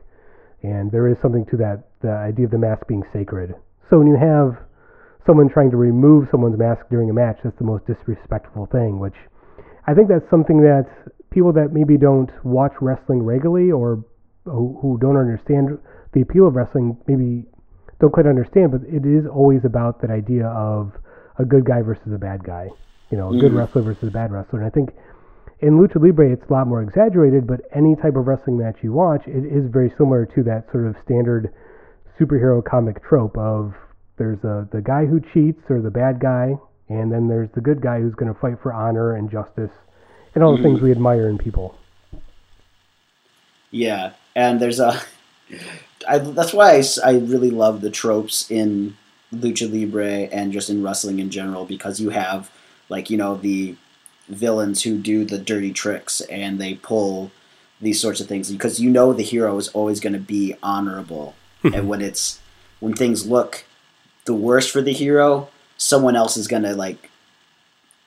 And 0.62 0.92
there 0.92 1.08
is 1.08 1.16
something 1.22 1.46
to 1.46 1.56
that, 1.56 1.84
the 2.02 2.10
idea 2.12 2.44
of 2.44 2.50
the 2.50 2.58
mask 2.58 2.86
being 2.86 3.02
sacred. 3.14 3.54
So 3.88 3.98
when 3.98 4.08
you 4.08 4.16
have 4.16 4.58
someone 5.26 5.48
trying 5.48 5.70
to 5.70 5.76
remove 5.76 6.28
someone's 6.30 6.58
mask 6.58 6.86
during 6.90 7.10
a 7.10 7.12
match, 7.12 7.38
that's 7.42 7.56
the 7.58 7.64
most 7.64 7.86
disrespectful 7.86 8.66
thing, 8.66 8.98
which 8.98 9.16
I 9.86 9.94
think 9.94 10.08
that's 10.08 10.28
something 10.30 10.60
that 10.62 10.86
people 11.30 11.52
that 11.52 11.72
maybe 11.72 11.96
don't 11.96 12.30
watch 12.44 12.72
wrestling 12.80 13.22
regularly 13.22 13.70
or 13.70 14.04
who, 14.44 14.78
who 14.80 14.98
don't 14.98 15.16
understand 15.16 15.78
the 16.12 16.22
appeal 16.22 16.46
of 16.48 16.54
wrestling 16.54 16.96
maybe 17.06 17.44
don't 18.00 18.12
quite 18.12 18.26
understand, 18.26 18.72
but 18.72 18.80
it 18.82 19.04
is 19.04 19.26
always 19.26 19.64
about 19.64 20.00
that 20.00 20.10
idea 20.10 20.46
of 20.48 20.92
a 21.38 21.44
good 21.44 21.64
guy 21.64 21.82
versus 21.82 22.12
a 22.12 22.18
bad 22.18 22.42
guy. 22.42 22.68
You 23.10 23.18
know, 23.18 23.30
a 23.30 23.38
good 23.38 23.52
Mhm. 23.52 23.58
wrestler 23.58 23.82
versus 23.82 24.08
a 24.08 24.10
bad 24.10 24.32
wrestler. 24.32 24.60
And 24.60 24.66
I 24.66 24.70
think 24.70 24.94
in 25.60 25.78
Lucha 25.78 26.00
Libre 26.00 26.30
it's 26.30 26.48
a 26.48 26.52
lot 26.52 26.66
more 26.66 26.80
exaggerated, 26.80 27.46
but 27.46 27.60
any 27.72 27.94
type 27.94 28.16
of 28.16 28.26
wrestling 28.26 28.56
match 28.56 28.82
you 28.82 28.92
watch, 28.92 29.26
it 29.28 29.44
is 29.44 29.66
very 29.66 29.90
similar 29.90 30.24
to 30.26 30.42
that 30.44 30.70
sort 30.70 30.86
of 30.86 30.96
standard 30.98 31.50
superhero 32.18 32.64
comic 32.64 33.02
trope 33.02 33.36
of 33.36 33.74
there's 34.20 34.44
a, 34.44 34.68
the 34.70 34.82
guy 34.82 35.06
who 35.06 35.18
cheats 35.32 35.62
or 35.70 35.80
the 35.80 35.90
bad 35.90 36.20
guy, 36.20 36.54
and 36.90 37.10
then 37.10 37.26
there's 37.26 37.48
the 37.54 37.62
good 37.62 37.80
guy 37.80 38.00
who's 38.00 38.14
going 38.14 38.32
to 38.32 38.38
fight 38.38 38.60
for 38.62 38.70
honor 38.70 39.16
and 39.16 39.30
justice 39.30 39.70
and 40.34 40.44
all 40.44 40.54
the 40.54 40.62
things 40.62 40.78
mm. 40.78 40.82
we 40.82 40.90
admire 40.90 41.26
in 41.26 41.38
people. 41.38 41.74
Yeah, 43.70 44.12
and 44.36 44.60
there's 44.60 44.78
a. 44.78 45.00
I, 46.06 46.18
that's 46.18 46.52
why 46.52 46.76
I, 46.76 46.82
I 47.02 47.12
really 47.12 47.50
love 47.50 47.80
the 47.80 47.90
tropes 47.90 48.50
in 48.50 48.96
lucha 49.32 49.72
libre 49.72 50.28
and 50.32 50.52
just 50.52 50.68
in 50.68 50.82
wrestling 50.82 51.18
in 51.18 51.30
general 51.30 51.64
because 51.64 52.00
you 52.00 52.10
have 52.10 52.50
like 52.88 53.10
you 53.10 53.16
know 53.16 53.36
the 53.36 53.76
villains 54.28 54.82
who 54.82 54.98
do 54.98 55.24
the 55.24 55.38
dirty 55.38 55.72
tricks 55.72 56.20
and 56.22 56.60
they 56.60 56.74
pull 56.74 57.30
these 57.80 58.00
sorts 58.00 58.20
of 58.20 58.26
things 58.26 58.50
because 58.50 58.80
you 58.80 58.90
know 58.90 59.12
the 59.12 59.22
hero 59.22 59.56
is 59.56 59.68
always 59.68 60.00
going 60.00 60.12
to 60.12 60.18
be 60.18 60.54
honorable 60.62 61.34
and 61.62 61.88
when 61.88 62.00
it's 62.00 62.40
when 62.80 62.92
things 62.94 63.26
look 63.26 63.64
the 64.30 64.34
worst 64.36 64.70
for 64.70 64.80
the 64.80 64.92
hero 64.92 65.48
someone 65.76 66.14
else 66.14 66.36
is 66.36 66.46
going 66.46 66.62
to 66.62 66.72
like 66.72 67.10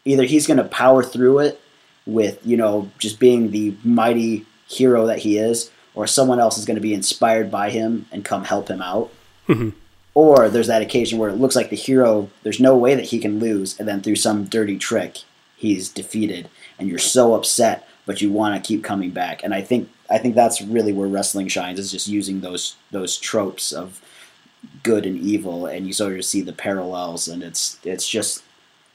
either 0.05 0.23
he's 0.23 0.47
going 0.47 0.55
to 0.55 0.63
power 0.63 1.03
through 1.03 1.39
it 1.39 1.59
with 2.05 2.39
you 2.45 2.55
know 2.55 2.89
just 2.97 3.19
being 3.19 3.51
the 3.51 3.75
mighty 3.83 4.45
hero 4.65 5.05
that 5.07 5.19
he 5.19 5.37
is 5.37 5.69
or 5.95 6.07
someone 6.07 6.39
else 6.39 6.57
is 6.57 6.63
going 6.63 6.75
to 6.75 6.81
be 6.81 6.93
inspired 6.93 7.51
by 7.51 7.69
him 7.69 8.05
and 8.09 8.23
come 8.23 8.45
help 8.45 8.69
him 8.69 8.81
out. 8.81 9.11
Mm-hmm. 9.49 9.71
Or 10.13 10.47
there's 10.47 10.67
that 10.67 10.81
occasion 10.81 11.19
where 11.19 11.29
it 11.29 11.35
looks 11.35 11.57
like 11.57 11.69
the 11.69 11.75
hero 11.75 12.29
there's 12.43 12.61
no 12.61 12.77
way 12.77 12.95
that 12.95 13.05
he 13.05 13.19
can 13.19 13.39
lose 13.39 13.77
and 13.77 13.85
then 13.85 14.01
through 14.01 14.15
some 14.15 14.45
dirty 14.45 14.77
trick 14.77 15.23
he's 15.57 15.89
defeated 15.89 16.49
and 16.79 16.87
you're 16.87 16.99
so 16.99 17.33
upset 17.33 17.85
but 18.05 18.21
you 18.21 18.31
want 18.31 18.55
to 18.55 18.65
keep 18.65 18.81
coming 18.81 19.11
back. 19.11 19.43
And 19.43 19.53
i 19.53 19.61
think 19.61 19.89
i 20.09 20.17
think 20.17 20.35
that's 20.35 20.61
really 20.61 20.93
where 20.93 21.09
wrestling 21.09 21.49
shines 21.49 21.79
is 21.79 21.91
just 21.91 22.07
using 22.07 22.39
those 22.39 22.77
those 22.91 23.17
tropes 23.17 23.73
of 23.73 24.01
good 24.83 25.05
and 25.05 25.17
evil 25.17 25.65
and 25.65 25.87
you 25.87 25.93
sort 25.93 26.17
of 26.17 26.25
see 26.25 26.41
the 26.41 26.53
parallels 26.53 27.27
and 27.27 27.43
it's 27.43 27.79
it's 27.83 28.07
just 28.07 28.43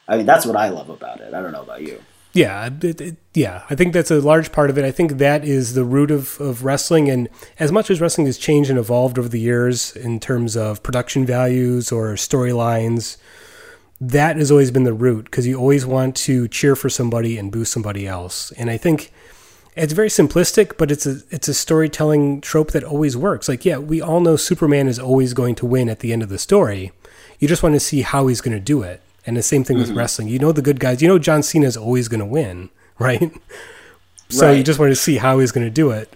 i 0.07 0.17
mean 0.17 0.27
that's 0.27 0.45
what 0.47 0.57
i 0.57 0.69
love 0.69 0.91
about 0.91 1.21
it 1.21 1.35
i 1.35 1.41
don't 1.41 1.53
know 1.53 1.63
about 1.63 1.83
you 1.83 2.03
Yeah, 2.35 2.69
it, 2.83 3.01
it, 3.01 3.17
yeah. 3.35 3.65
I 3.71 3.75
think 3.75 3.93
that's 3.93 4.11
a 4.11 4.21
large 4.21 4.53
part 4.53 4.71
of 4.71 4.77
it. 4.79 4.85
I 4.85 4.93
think 4.93 5.13
that 5.13 5.45
is 5.45 5.75
the 5.75 5.85
root 5.85 6.11
of, 6.11 6.39
of 6.41 6.63
wrestling. 6.63 7.09
And 7.09 7.29
as 7.59 7.73
much 7.73 7.91
as 7.91 8.01
wrestling 8.01 8.27
has 8.27 8.39
changed 8.39 8.69
and 8.71 8.79
evolved 8.79 9.19
over 9.19 9.29
the 9.29 9.41
years 9.41 9.97
in 9.97 10.21
terms 10.21 10.57
of 10.57 10.83
production 10.83 11.25
values 11.25 11.91
or 11.91 12.13
storylines, 12.15 13.17
that 14.01 14.37
has 14.37 14.51
always 14.51 14.71
been 14.71 14.85
the 14.85 14.93
root 14.93 15.25
because 15.25 15.47
you 15.47 15.59
always 15.59 15.87
want 15.87 16.15
to 16.17 16.47
cheer 16.49 16.77
for 16.77 16.91
somebody 16.91 17.39
and 17.39 17.51
boo 17.51 17.65
somebody 17.65 18.07
else. 18.07 18.53
And 18.53 18.71
I 18.71 18.77
think 18.77 19.11
it's 19.79 19.93
very 19.93 20.09
simplistic, 20.09 20.77
but 20.77 20.91
it's 20.91 21.07
a 21.07 21.21
it's 21.31 21.49
a 21.49 21.55
storytelling 21.55 22.41
trope 22.41 22.73
that 22.73 22.85
always 22.85 23.17
works. 23.17 23.49
Like, 23.49 23.65
yeah, 23.65 23.79
we 23.79 24.01
all 24.01 24.21
know 24.21 24.37
Superman 24.37 24.89
is 24.89 24.99
always 24.99 25.35
going 25.35 25.55
to 25.57 25.67
win 25.67 25.89
at 25.89 26.01
the 26.01 26.13
end 26.13 26.23
of 26.23 26.29
the 26.29 26.39
story. 26.39 26.93
You 27.39 27.49
just 27.49 27.63
want 27.63 27.75
to 27.75 27.81
see 27.81 28.03
how 28.03 28.27
he's 28.27 28.41
going 28.41 28.57
to 28.57 28.61
do 28.61 28.83
it. 28.83 29.01
And 29.25 29.37
the 29.37 29.43
same 29.43 29.63
thing 29.63 29.77
with 29.77 29.91
wrestling. 29.91 30.29
You 30.29 30.39
know 30.39 30.53
the 30.53 30.63
good 30.63 30.81
guys. 30.81 31.03
You 31.03 31.09
know 31.09 31.19
John 31.19 31.43
Cena 31.43 31.67
is 31.67 31.77
always 31.77 32.09
going 32.09 32.21
to 32.21 32.27
win, 32.27 32.71
right? 32.99 33.31
So 34.31 34.51
you 34.51 34.63
just 34.63 34.79
want 34.79 34.91
to 34.91 34.97
see 34.97 35.17
how 35.19 35.39
he's 35.39 35.53
going 35.53 35.67
to 35.67 35.71
do 35.71 35.91
it. 35.91 36.15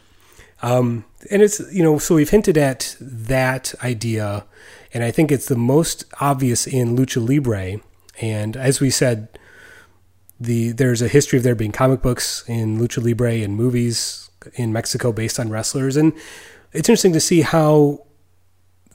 Um, 0.62 1.04
and 1.30 1.42
it's 1.42 1.60
you 1.72 1.82
know 1.82 1.98
so 1.98 2.14
we've 2.14 2.30
hinted 2.30 2.58
at 2.58 2.96
that 3.00 3.74
idea, 3.82 4.44
and 4.92 5.04
I 5.04 5.10
think 5.10 5.30
it's 5.30 5.46
the 5.46 5.56
most 5.56 6.04
obvious 6.20 6.66
in 6.66 6.96
lucha 6.96 7.26
libre. 7.26 7.80
And 8.20 8.56
as 8.56 8.80
we 8.80 8.90
said, 8.90 9.28
the 10.42 10.72
there's 10.72 11.02
a 11.02 11.08
history 11.08 11.38
of 11.38 11.42
there 11.42 11.54
being 11.54 11.72
comic 11.72 12.02
books 12.02 12.44
in 12.46 12.78
lucha 12.78 13.02
libre 13.04 13.34
and 13.34 13.56
movies 13.56 14.30
in 14.54 14.72
Mexico 14.72 15.12
based 15.12 15.38
on 15.38 15.50
wrestlers, 15.50 15.96
and 15.96 16.12
it's 16.72 16.88
interesting 16.88 17.12
to 17.12 17.20
see 17.20 17.42
how 17.42 18.04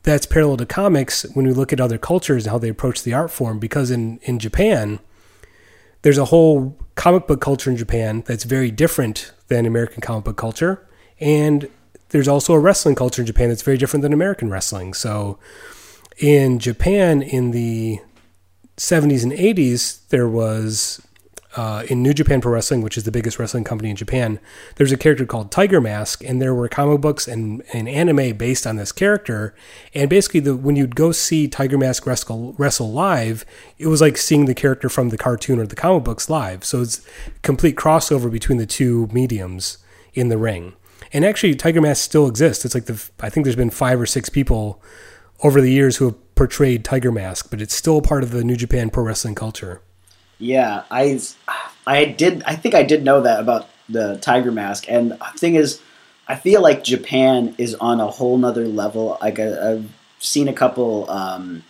that's 0.04 0.26
parallel 0.26 0.58
to 0.58 0.66
comics 0.66 1.24
when 1.34 1.46
we 1.46 1.54
look 1.54 1.74
at 1.74 1.80
other 1.80 1.98
cultures 1.98 2.46
and 2.46 2.52
how 2.52 2.58
they 2.58 2.70
approach 2.70 3.04
the 3.04 3.14
art 3.14 3.32
form. 3.32 3.60
Because 3.60 3.92
in 3.92 4.20
in 4.24 4.40
Japan, 4.40 5.00
there's 6.02 6.18
a 6.18 6.26
whole 6.26 6.78
comic 6.96 7.28
book 7.28 7.42
culture 7.42 7.70
in 7.70 7.78
Japan 7.78 8.24
that's 8.26 8.44
very 8.44 8.72
different 8.72 9.32
than 9.48 9.66
American 9.66 10.02
comic 10.02 10.26
book 10.26 10.38
culture, 10.38 10.88
and 11.20 11.70
there's 12.10 12.28
also 12.28 12.54
a 12.54 12.60
wrestling 12.60 12.96
culture 12.96 13.22
in 13.22 13.26
Japan 13.26 13.50
that's 13.50 13.62
very 13.62 13.78
different 13.78 14.02
than 14.02 14.14
American 14.14 14.50
wrestling. 14.50 14.94
So, 14.94 15.40
in 16.18 16.60
Japan, 16.60 17.22
in 17.22 17.52
the 17.52 18.00
70s 18.78 19.24
and 19.24 19.32
80s, 19.32 20.08
there 20.10 20.28
was 20.28 21.02
uh, 21.58 21.84
in 21.90 22.04
New 22.04 22.14
Japan 22.14 22.40
Pro 22.40 22.52
Wrestling, 22.54 22.82
which 22.82 22.98
is 22.98 23.04
the 23.04 23.12
biggest 23.12 23.40
wrestling 23.40 23.64
company 23.64 23.90
in 23.90 23.96
Japan, 23.96 24.40
there's 24.76 24.92
a 24.92 24.98
character 24.98 25.26
called 25.26 25.52
Tiger 25.52 25.82
Mask, 25.82 26.24
and 26.24 26.40
there 26.40 26.54
were 26.54 26.70
comic 26.70 27.02
books 27.02 27.28
and, 27.28 27.64
and 27.74 27.90
anime 27.90 28.38
based 28.38 28.68
on 28.68 28.76
this 28.76 28.92
character. 28.92 29.56
And 29.96 30.08
basically, 30.08 30.40
the 30.40 30.56
when 30.56 30.76
you'd 30.76 30.96
go 30.96 31.12
see 31.12 31.48
Tiger 31.48 31.78
Mask 31.78 32.06
wrestle, 32.06 32.54
wrestle 32.60 32.92
live, 32.92 33.44
it 33.80 33.88
was 33.88 34.02
like 34.02 34.18
seeing 34.18 34.46
the 34.46 34.54
character 34.54 34.88
from 34.88 35.10
the 35.10 35.18
cartoon 35.18 35.60
or 35.60 35.66
the 35.66 35.76
comic 35.76 36.04
books 36.04 36.30
live. 36.30 36.64
So 36.64 36.82
it's 36.82 37.02
complete 37.42 37.76
crossover 37.76 38.32
between 38.32 38.60
the 38.60 38.68
two 38.68 39.08
mediums 39.12 39.80
in 40.14 40.30
the 40.30 40.38
ring. 40.38 40.74
And 41.12 41.26
actually, 41.26 41.56
Tiger 41.56 41.82
Mask 41.82 42.04
still 42.04 42.28
exists. 42.28 42.66
It's 42.66 42.76
like 42.76 42.86
the 42.86 43.04
I 43.20 43.32
think 43.32 43.46
there's 43.46 43.56
been 43.56 43.72
five 43.72 44.00
or 44.00 44.06
six 44.06 44.30
people 44.30 44.80
over 45.44 45.60
the 45.60 45.72
years 45.72 45.98
who 45.98 46.06
have 46.06 46.36
portrayed 46.36 46.86
Tiger 46.86 47.12
Mask, 47.12 47.50
but 47.50 47.62
it's 47.62 47.74
still 47.74 48.00
part 48.00 48.22
of 48.22 48.30
the 48.30 48.44
New 48.44 48.56
Japan 48.56 48.92
Pro 48.92 49.04
Wrestling 49.04 49.34
culture. 49.34 49.82
Yeah, 50.40 50.84
I, 50.92 51.20
I 51.86 52.06
did. 52.06 52.44
I 52.44 52.56
think 52.56 52.76
I 52.76 52.84
did 52.84 53.04
know 53.04 53.22
that 53.22 53.40
about 53.40 53.70
the 53.90 54.18
tiger 54.18 54.52
mask. 54.52 54.86
And 54.90 55.12
the 55.12 55.18
thing 55.36 55.56
is, 55.56 55.82
I 56.28 56.36
feel 56.36 56.62
like 56.62 56.84
Japan 56.84 57.56
is 57.58 57.76
on 57.76 58.00
a 58.00 58.08
whole 58.08 58.38
nother 58.38 58.68
level. 58.68 59.18
Like 59.22 59.40
I, 59.40 59.74
I've 59.74 59.90
seen 60.20 60.48
a 60.48 60.54
couple 60.54 61.10
um, 61.10 61.64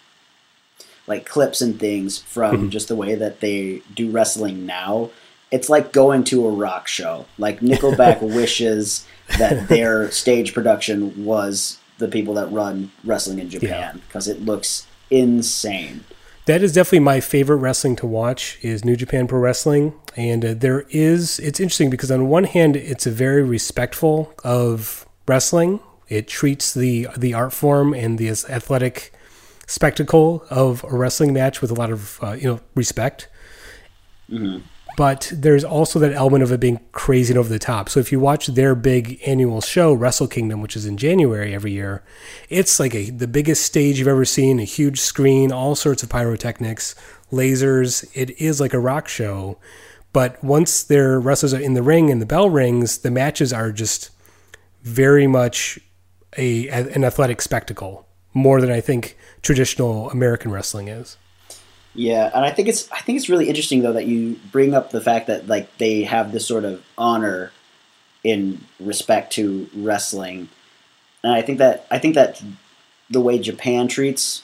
like 1.06 1.26
clips 1.26 1.62
and 1.62 1.80
things 1.80 2.18
from 2.18 2.70
just 2.70 2.88
the 2.88 2.96
way 2.96 3.16
that 3.16 3.40
they 3.40 3.82
do 3.94 4.10
wrestling 4.10 4.66
now. 4.66 5.12
It's 5.50 5.70
like 5.70 5.94
going 5.94 6.26
to 6.26 6.46
a 6.48 6.52
rock 6.52 6.88
show. 6.88 7.26
Like 7.38 7.62
Nickelback 7.62 8.22
wishes 8.36 9.08
that 9.38 9.70
their 9.70 10.12
stage 10.12 10.54
production 10.54 11.26
was 11.26 11.80
the 12.00 12.08
people 12.08 12.34
that 12.36 12.52
run 12.52 12.92
wrestling 13.04 13.40
in 13.40 13.50
Japan 13.50 14.02
because 14.08 14.28
it 14.28 14.44
looks 14.44 14.88
insane. 15.10 16.04
That 16.48 16.64
is 16.64 16.72
definitely 16.72 17.00
my 17.00 17.20
favorite 17.20 17.58
wrestling 17.58 17.98
to 17.98 18.08
watch 18.08 18.58
is 18.62 18.86
New 18.86 18.96
Japan 18.96 19.28
Pro 19.28 19.38
Wrestling, 19.38 19.94
and 20.16 20.46
uh, 20.46 20.54
there 20.54 20.86
is 20.90 21.40
it's 21.40 21.60
interesting 21.60 21.90
because 21.90 22.10
on 22.10 22.30
one 22.30 22.46
hand 22.46 22.78
it's 22.78 23.06
a 23.06 23.12
very 23.12 23.44
respectful 23.44 24.34
of 24.46 25.06
wrestling. 25.28 25.82
It 26.08 26.30
treats 26.30 26.74
the 26.74 27.10
the 27.18 27.34
art 27.34 27.52
form 27.52 27.94
and 27.94 28.18
the 28.18 28.30
athletic 28.30 29.12
spectacle 29.68 30.46
of 30.50 30.86
a 30.86 30.96
wrestling 30.96 31.34
match 31.34 31.62
with 31.62 31.70
a 31.70 31.74
lot 31.74 31.92
of 31.92 32.18
uh, 32.24 32.32
you 32.32 32.48
know 32.48 32.62
respect. 32.76 33.28
But 34.98 35.32
there's 35.32 35.64
also 35.64 36.00
that 36.00 36.14
element 36.14 36.42
of 36.42 36.52
it 36.52 36.60
being 36.60 36.80
crazy 36.92 37.32
and 37.32 37.38
over 37.38 37.50
the 37.50 37.60
top. 37.60 37.88
So 37.88 38.00
if 38.00 38.12
you 38.12 38.20
watch 38.20 38.48
their 38.48 38.74
big 38.74 39.22
annual 39.28 39.62
show, 39.62 39.94
Wrestle 39.94 40.28
Kingdom, 40.28 40.60
which 40.60 40.76
is 40.76 40.88
in 40.88 40.98
January 40.98 41.54
every 41.54 41.72
year, 41.72 42.04
it's 42.50 42.80
like 42.80 42.96
a 42.96 43.12
the 43.12 43.28
biggest 43.28 43.64
stage 43.64 44.00
you've 44.00 44.08
ever 44.08 44.26
seen, 44.26 44.60
a 44.60 44.64
huge 44.64 45.00
screen, 45.00 45.52
all 45.52 45.76
sorts 45.76 46.02
of 46.02 46.10
pyrotechnics, 46.10 46.96
lasers. 47.32 48.10
It 48.16 48.32
is 48.42 48.60
like 48.60 48.74
a 48.74 48.80
rock 48.80 49.08
show. 49.08 49.60
But 50.14 50.44
once 50.44 50.82
their 50.82 51.20
wrestlers 51.20 51.54
are 51.54 51.62
in 51.62 51.76
the 51.76 51.84
ring 51.84 52.10
and 52.10 52.20
the 52.20 52.26
bell 52.26 52.50
rings, 52.50 52.98
the 52.98 53.12
matches 53.12 53.54
are 53.54 53.72
just 53.72 54.10
very 54.82 55.28
much 55.28 55.78
a 56.40 56.70
an 56.70 57.04
athletic 57.04 57.44
spectacle, 57.44 58.08
more 58.34 58.62
than 58.62 58.72
I 58.72 58.82
think 58.82 59.16
traditional 59.44 60.10
American 60.10 60.50
wrestling 60.50 60.88
is. 60.88 61.18
Yeah, 61.98 62.30
and 62.32 62.46
I 62.46 62.52
think 62.52 62.68
it's 62.68 62.90
I 62.92 63.00
think 63.00 63.18
it's 63.18 63.28
really 63.28 63.50
interesting 63.50 63.82
though 63.82 63.94
that 63.94 64.06
you 64.06 64.40
bring 64.52 64.76
up 64.76 64.92
the 64.92 65.02
fact 65.02 65.26
that 65.28 65.48
like 65.48 65.80
they 65.80 66.04
have 66.04 66.32
this 66.32 66.46
sort 66.46 66.64
of 66.64 66.84
honor 66.96 67.52
in 68.24 68.64
respect 68.80 69.34
to 69.34 69.68
wrestling, 69.76 70.50
and 71.24 71.34
I 71.34 71.42
think 71.42 71.58
that 71.58 71.88
I 71.90 71.98
think 71.98 72.14
that 72.14 72.40
the 73.10 73.20
way 73.20 73.40
Japan 73.40 73.88
treats 73.88 74.44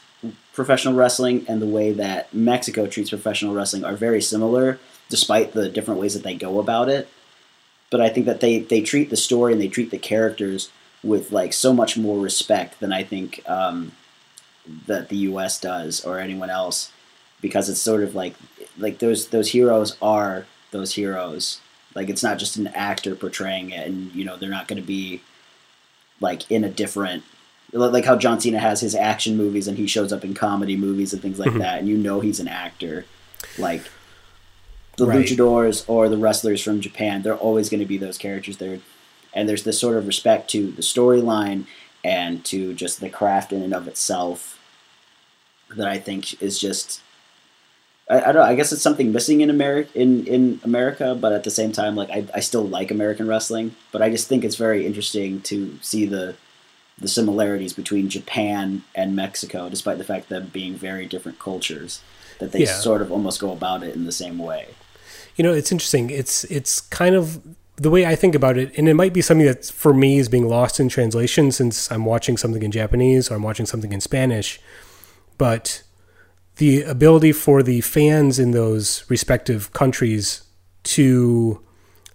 professional 0.53 0.95
wrestling 0.95 1.45
and 1.47 1.61
the 1.61 1.67
way 1.67 1.91
that 1.93 2.33
Mexico 2.33 2.87
treats 2.87 3.11
professional 3.11 3.53
wrestling 3.53 3.83
are 3.83 3.95
very 3.95 4.21
similar, 4.21 4.79
despite 5.09 5.53
the 5.53 5.69
different 5.69 5.99
ways 5.99 6.15
that 6.15 6.23
they 6.23 6.33
go 6.33 6.59
about 6.59 6.89
it. 6.89 7.07
But 7.91 8.01
I 8.01 8.09
think 8.09 8.25
that 8.25 8.39
they 8.39 8.61
they 8.61 8.81
treat 8.81 9.11
the 9.11 9.15
story 9.15 9.53
and 9.53 9.61
they 9.61 9.67
treat 9.67 9.91
the 9.91 9.99
characters 9.99 10.71
with 11.03 11.31
like 11.31 11.53
so 11.53 11.71
much 11.71 11.97
more 11.97 12.17
respect 12.19 12.79
than 12.79 12.91
I 12.91 13.03
think 13.03 13.47
um, 13.47 13.91
that 14.87 15.09
the 15.09 15.17
U.S. 15.17 15.59
does 15.61 16.03
or 16.03 16.17
anyone 16.17 16.49
else 16.49 16.91
because 17.43 17.69
it's 17.69 17.79
sort 17.81 18.01
of 18.01 18.15
like 18.15 18.33
like 18.79 18.97
those 18.97 19.27
those 19.27 19.51
heroes 19.51 19.95
are 20.01 20.47
those 20.71 20.95
heroes. 20.95 21.59
Like 21.93 22.09
it's 22.09 22.23
not 22.23 22.39
just 22.39 22.57
an 22.57 22.65
actor 22.69 23.13
portraying 23.15 23.69
it, 23.69 23.85
and 23.87 24.11
you 24.15 24.25
know 24.25 24.35
they're 24.37 24.49
not 24.49 24.67
going 24.67 24.81
to 24.81 24.87
be 24.87 25.21
like 26.19 26.49
in 26.49 26.63
a 26.63 26.69
different 26.69 27.23
like 27.71 28.05
how 28.05 28.15
John 28.15 28.39
Cena 28.39 28.59
has 28.59 28.81
his 28.81 28.95
action 28.95 29.35
movies 29.37 29.67
and 29.67 29.77
he 29.77 29.85
shows 29.87 30.13
up 30.13 30.23
in 30.23 30.33
comedy 30.35 30.75
movies 30.77 31.11
and 31.13 31.21
things 31.21 31.37
like 31.39 31.51
Mhm. 31.51 31.59
that, 31.59 31.79
and 31.79 31.87
you 31.87 31.97
know 31.97 32.19
he's 32.21 32.39
an 32.39 32.47
actor. 32.47 33.05
Like 33.59 33.83
the 34.95 35.05
Right. 35.07 35.25
luchadors 35.25 35.83
or 35.87 36.07
the 36.07 36.17
wrestlers 36.17 36.61
from 36.61 36.79
Japan, 36.81 37.21
they're 37.23 37.35
always 37.35 37.69
going 37.69 37.79
to 37.81 37.85
be 37.87 37.97
those 37.97 38.17
characters 38.17 38.57
there, 38.57 38.79
and 39.33 39.49
there's 39.49 39.63
this 39.63 39.79
sort 39.79 39.97
of 39.97 40.07
respect 40.07 40.49
to 40.51 40.71
the 40.71 40.81
storyline 40.83 41.65
and 42.03 42.43
to 42.45 42.73
just 42.73 42.99
the 43.01 43.09
craft 43.09 43.51
in 43.51 43.61
and 43.63 43.73
of 43.73 43.87
itself 43.87 44.59
that 45.75 45.87
I 45.87 45.97
think 45.97 46.39
is 46.41 46.59
just 46.59 47.01
I, 48.09 48.21
I 48.29 48.31
don't 48.31 48.43
I 48.43 48.55
guess 48.55 48.71
it's 48.73 48.81
something 48.81 49.11
missing 49.11 49.41
in 49.41 49.49
America 49.49 49.89
in, 49.95 50.25
in 50.27 50.59
America, 50.63 51.17
but 51.19 51.31
at 51.33 51.43
the 51.43 51.51
same 51.51 51.71
time 51.71 51.95
like 51.95 52.09
I, 52.09 52.25
I 52.33 52.39
still 52.41 52.63
like 52.67 52.91
American 52.91 53.27
wrestling, 53.27 53.75
but 53.91 54.01
I 54.01 54.09
just 54.09 54.27
think 54.27 54.43
it's 54.43 54.55
very 54.55 54.85
interesting 54.85 55.41
to 55.41 55.77
see 55.81 56.05
the 56.05 56.35
the 56.99 57.07
similarities 57.07 57.73
between 57.73 58.07
Japan 58.07 58.83
and 58.93 59.15
Mexico, 59.15 59.67
despite 59.69 59.97
the 59.97 60.03
fact 60.03 60.29
that 60.29 60.53
being 60.53 60.75
very 60.75 61.05
different 61.07 61.39
cultures, 61.39 62.01
that 62.39 62.51
they 62.51 62.59
Yeah. 62.65 62.73
sort 62.79 63.01
of 63.01 63.11
almost 63.11 63.39
go 63.39 63.51
about 63.51 63.83
it 63.83 63.95
in 63.95 64.05
the 64.05 64.11
same 64.11 64.37
way. 64.37 64.67
You 65.35 65.43
know, 65.43 65.53
it's 65.53 65.71
interesting. 65.71 66.09
It's 66.09 66.43
it's 66.45 66.81
kind 66.81 67.15
of 67.15 67.41
the 67.77 67.89
way 67.89 68.05
I 68.05 68.15
think 68.15 68.35
about 68.35 68.57
it, 68.57 68.71
and 68.77 68.87
it 68.87 68.93
might 68.93 69.13
be 69.13 69.21
something 69.21 69.47
that 69.47 69.65
for 69.65 69.93
me 69.93 70.19
is 70.19 70.29
being 70.29 70.47
lost 70.47 70.79
in 70.79 70.89
translation 70.89 71.51
since 71.51 71.91
I'm 71.91 72.05
watching 72.05 72.37
something 72.37 72.61
in 72.61 72.71
Japanese 72.71 73.31
or 73.31 73.35
I'm 73.35 73.41
watching 73.43 73.65
something 73.65 73.91
in 73.91 73.99
Spanish. 73.99 74.59
But 75.39 75.81
the 76.57 76.83
ability 76.83 77.31
for 77.31 77.63
the 77.63 77.81
fans 77.81 78.39
in 78.39 78.51
those 78.51 79.03
respective 79.09 79.73
countries 79.73 80.43
to 80.83 81.61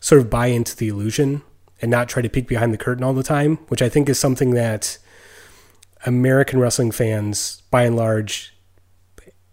sort 0.01 0.21
of 0.21 0.31
buy 0.31 0.47
into 0.47 0.77
the 0.77 0.89
illusion 0.89 1.43
and 1.81 1.91
not 1.91 2.09
try 2.09 2.23
to 2.23 2.29
peek 2.29 2.47
behind 2.47 2.73
the 2.73 2.79
curtain 2.79 3.05
all 3.05 3.13
the 3.15 3.23
time, 3.23 3.57
which 3.69 3.83
I 3.83 3.89
think 3.89 4.09
is 4.09 4.19
something 4.19 4.51
that 4.51 4.99
American 6.07 6.61
wrestling 6.61 6.91
fans, 6.91 7.63
by 7.71 7.83
and 7.83 7.97
large, 7.97 8.55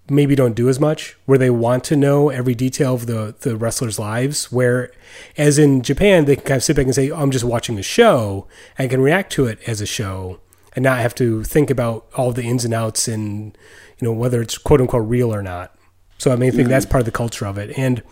maybe 0.08 0.36
don't 0.36 0.54
do 0.56 0.70
as 0.70 0.80
much, 0.80 1.18
where 1.26 1.40
they 1.40 1.50
want 1.50 1.84
to 1.86 1.96
know 1.96 2.30
every 2.30 2.54
detail 2.54 2.94
of 2.94 3.08
the, 3.08 3.36
the 3.40 3.56
wrestlers' 3.56 3.98
lives. 3.98 4.52
Where, 4.52 4.92
as 5.38 5.58
in 5.58 5.82
Japan, 5.82 6.26
they 6.26 6.36
can 6.36 6.46
kind 6.46 6.58
of 6.58 6.64
sit 6.64 6.76
back 6.76 6.86
and 6.86 6.94
say, 6.94 7.10
oh, 7.10 7.20
I'm 7.20 7.32
just 7.32 7.46
watching 7.46 7.80
a 7.80 7.84
show 7.84 8.48
and 8.78 8.90
can 8.90 9.02
react 9.02 9.32
to 9.34 9.48
it 9.48 9.60
as 9.68 9.82
a 9.82 9.86
show 9.86 10.40
and 10.76 10.84
not 10.84 11.00
have 11.00 11.16
to 11.16 11.44
think 11.44 11.70
about 11.70 12.08
all 12.16 12.32
the 12.32 12.44
ins 12.44 12.66
and 12.66 12.74
outs 12.74 13.08
and, 13.08 13.58
you 13.98 14.06
know, 14.06 14.12
whether 14.12 14.42
it's 14.42 14.58
quote 14.58 14.82
unquote 14.82 15.08
real 15.08 15.34
or 15.34 15.42
not. 15.42 15.76
So 16.18 16.32
I 16.32 16.36
mean, 16.36 16.50
I 16.50 16.52
think 16.52 16.64
mm-hmm. 16.64 16.72
that's 16.72 16.86
part 16.86 17.02
of 17.02 17.06
the 17.06 17.12
culture 17.12 17.46
of 17.46 17.58
it. 17.58 17.78
And 17.78 18.04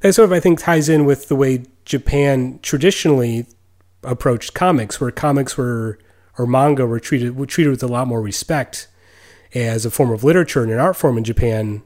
that 0.00 0.12
sort 0.12 0.28
of, 0.28 0.32
I 0.32 0.40
think, 0.40 0.58
ties 0.58 0.88
in 0.88 1.04
with 1.04 1.28
the 1.28 1.36
way 1.36 1.64
Japan 1.84 2.58
traditionally 2.62 3.46
approached 4.02 4.54
comics, 4.54 5.00
where 5.00 5.10
comics 5.10 5.56
were 5.56 5.98
or 6.36 6.46
manga 6.46 6.86
were 6.86 7.00
treated 7.00 7.36
were 7.36 7.46
treated 7.46 7.70
with 7.70 7.82
a 7.82 7.86
lot 7.88 8.08
more 8.08 8.20
respect 8.20 8.88
as 9.54 9.86
a 9.86 9.90
form 9.90 10.10
of 10.10 10.24
literature 10.24 10.62
and 10.62 10.72
an 10.72 10.78
art 10.78 10.96
form 10.96 11.16
in 11.16 11.24
Japan, 11.24 11.82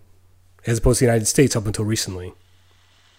as 0.67 0.79
opposed 0.79 0.99
to 0.99 1.05
the 1.05 1.11
United 1.11 1.27
States 1.27 1.55
up 1.55 1.67
until 1.67 1.85
recently. 1.85 2.35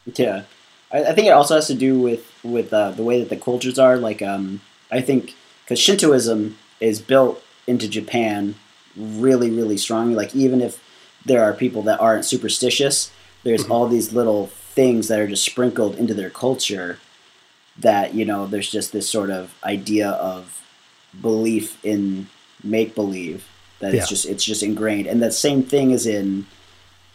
Yeah, 0.05 0.43
I, 0.91 1.05
I 1.05 1.13
think 1.13 1.27
it 1.27 1.31
also 1.31 1.55
has 1.55 1.67
to 1.67 1.75
do 1.75 1.99
with 1.99 2.25
with 2.43 2.73
uh, 2.73 2.91
the 2.91 3.03
way 3.03 3.19
that 3.19 3.29
the 3.29 3.37
cultures 3.37 3.79
are. 3.79 3.97
Like, 3.97 4.21
um, 4.21 4.61
I 4.91 5.01
think 5.01 5.35
because 5.63 5.79
Shintoism 5.79 6.57
is 6.79 7.01
built 7.01 7.43
into 7.67 7.87
Japan 7.87 8.55
really, 8.95 9.51
really 9.51 9.77
strongly. 9.77 10.15
Like, 10.15 10.35
even 10.35 10.61
if 10.61 10.83
there 11.25 11.43
are 11.43 11.53
people 11.53 11.81
that 11.83 11.99
aren't 11.99 12.25
superstitious, 12.25 13.11
there's 13.43 13.63
mm-hmm. 13.63 13.71
all 13.71 13.87
these 13.87 14.13
little 14.13 14.47
things 14.47 15.07
that 15.07 15.19
are 15.19 15.27
just 15.27 15.45
sprinkled 15.45 15.95
into 15.95 16.13
their 16.13 16.29
culture 16.29 16.99
that 17.77 18.13
you 18.13 18.25
know 18.25 18.45
there's 18.45 18.69
just 18.69 18.91
this 18.91 19.09
sort 19.09 19.29
of 19.29 19.55
idea 19.63 20.09
of 20.09 20.61
belief 21.21 21.83
in 21.83 22.27
make 22.63 22.93
believe 22.93 23.47
that 23.79 23.93
yeah. 23.93 23.99
it's 23.99 24.09
just 24.09 24.25
it's 24.25 24.43
just 24.43 24.63
ingrained, 24.63 25.07
and 25.07 25.21
that 25.21 25.33
same 25.33 25.63
thing 25.63 25.91
is 25.91 26.05
in 26.05 26.45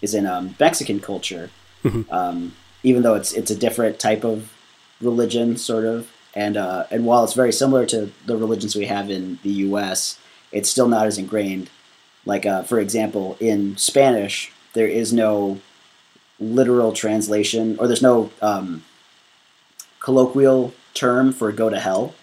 is 0.01 0.15
in 0.15 0.27
um, 0.27 0.55
Mexican 0.59 1.01
culture. 1.01 1.51
Mm-hmm. 1.85 2.13
Um, 2.13 2.55
even 2.83 3.03
though 3.03 3.15
it's 3.15 3.33
it's 3.33 3.51
a 3.51 3.57
different 3.57 3.99
type 3.99 4.25
of 4.25 4.53
religion, 5.01 5.57
sort 5.57 5.85
of, 5.85 6.11
and 6.35 6.57
uh, 6.57 6.87
and 6.91 7.07
while 7.07 7.25
it's 7.25 7.35
very 7.35 7.53
similar 7.53 7.87
to 7.87 8.13
the 8.27 8.37
religions 8.37 8.75
we 8.77 8.87
have 8.87 9.11
in 9.11 9.39
the 9.43 9.51
U.S., 9.51 10.19
it's 10.53 10.69
still 10.69 10.89
not 10.89 11.07
as 11.07 11.19
ingrained. 11.19 11.71
Like 12.27 12.47
uh, 12.47 12.63
for 12.63 12.81
example, 12.81 13.37
in 13.41 13.77
Spanish, 13.77 14.53
there 14.73 14.89
is 14.89 15.13
no 15.13 15.61
literal 16.41 16.93
translation, 16.93 17.77
or 17.79 17.87
there's 17.87 18.03
no 18.03 18.31
um, 18.43 18.85
colloquial 20.01 20.75
term 20.95 21.33
for 21.33 21.53
"go 21.53 21.71
to 21.71 21.79
hell." 21.81 22.15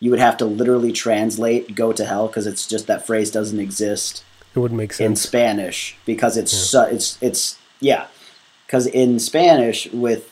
you 0.00 0.10
would 0.10 0.18
have 0.18 0.38
to 0.38 0.46
literally 0.46 0.92
translate 0.92 1.74
"go 1.74 1.92
to 1.92 2.04
hell" 2.04 2.26
because 2.26 2.46
it's 2.46 2.66
just 2.66 2.86
that 2.86 3.06
phrase 3.06 3.30
doesn't 3.30 3.60
exist. 3.60 4.24
It 4.54 4.58
wouldn't 4.58 4.78
make 4.78 4.94
sense 4.94 5.06
in 5.06 5.16
Spanish 5.16 5.96
because 6.06 6.36
it's 6.36 6.52
yeah. 6.52 6.86
su- 6.88 6.94
it's 6.94 7.18
it's 7.20 7.58
yeah 7.78 8.06
because 8.66 8.86
in 8.86 9.20
Spanish 9.20 9.90
with 9.92 10.28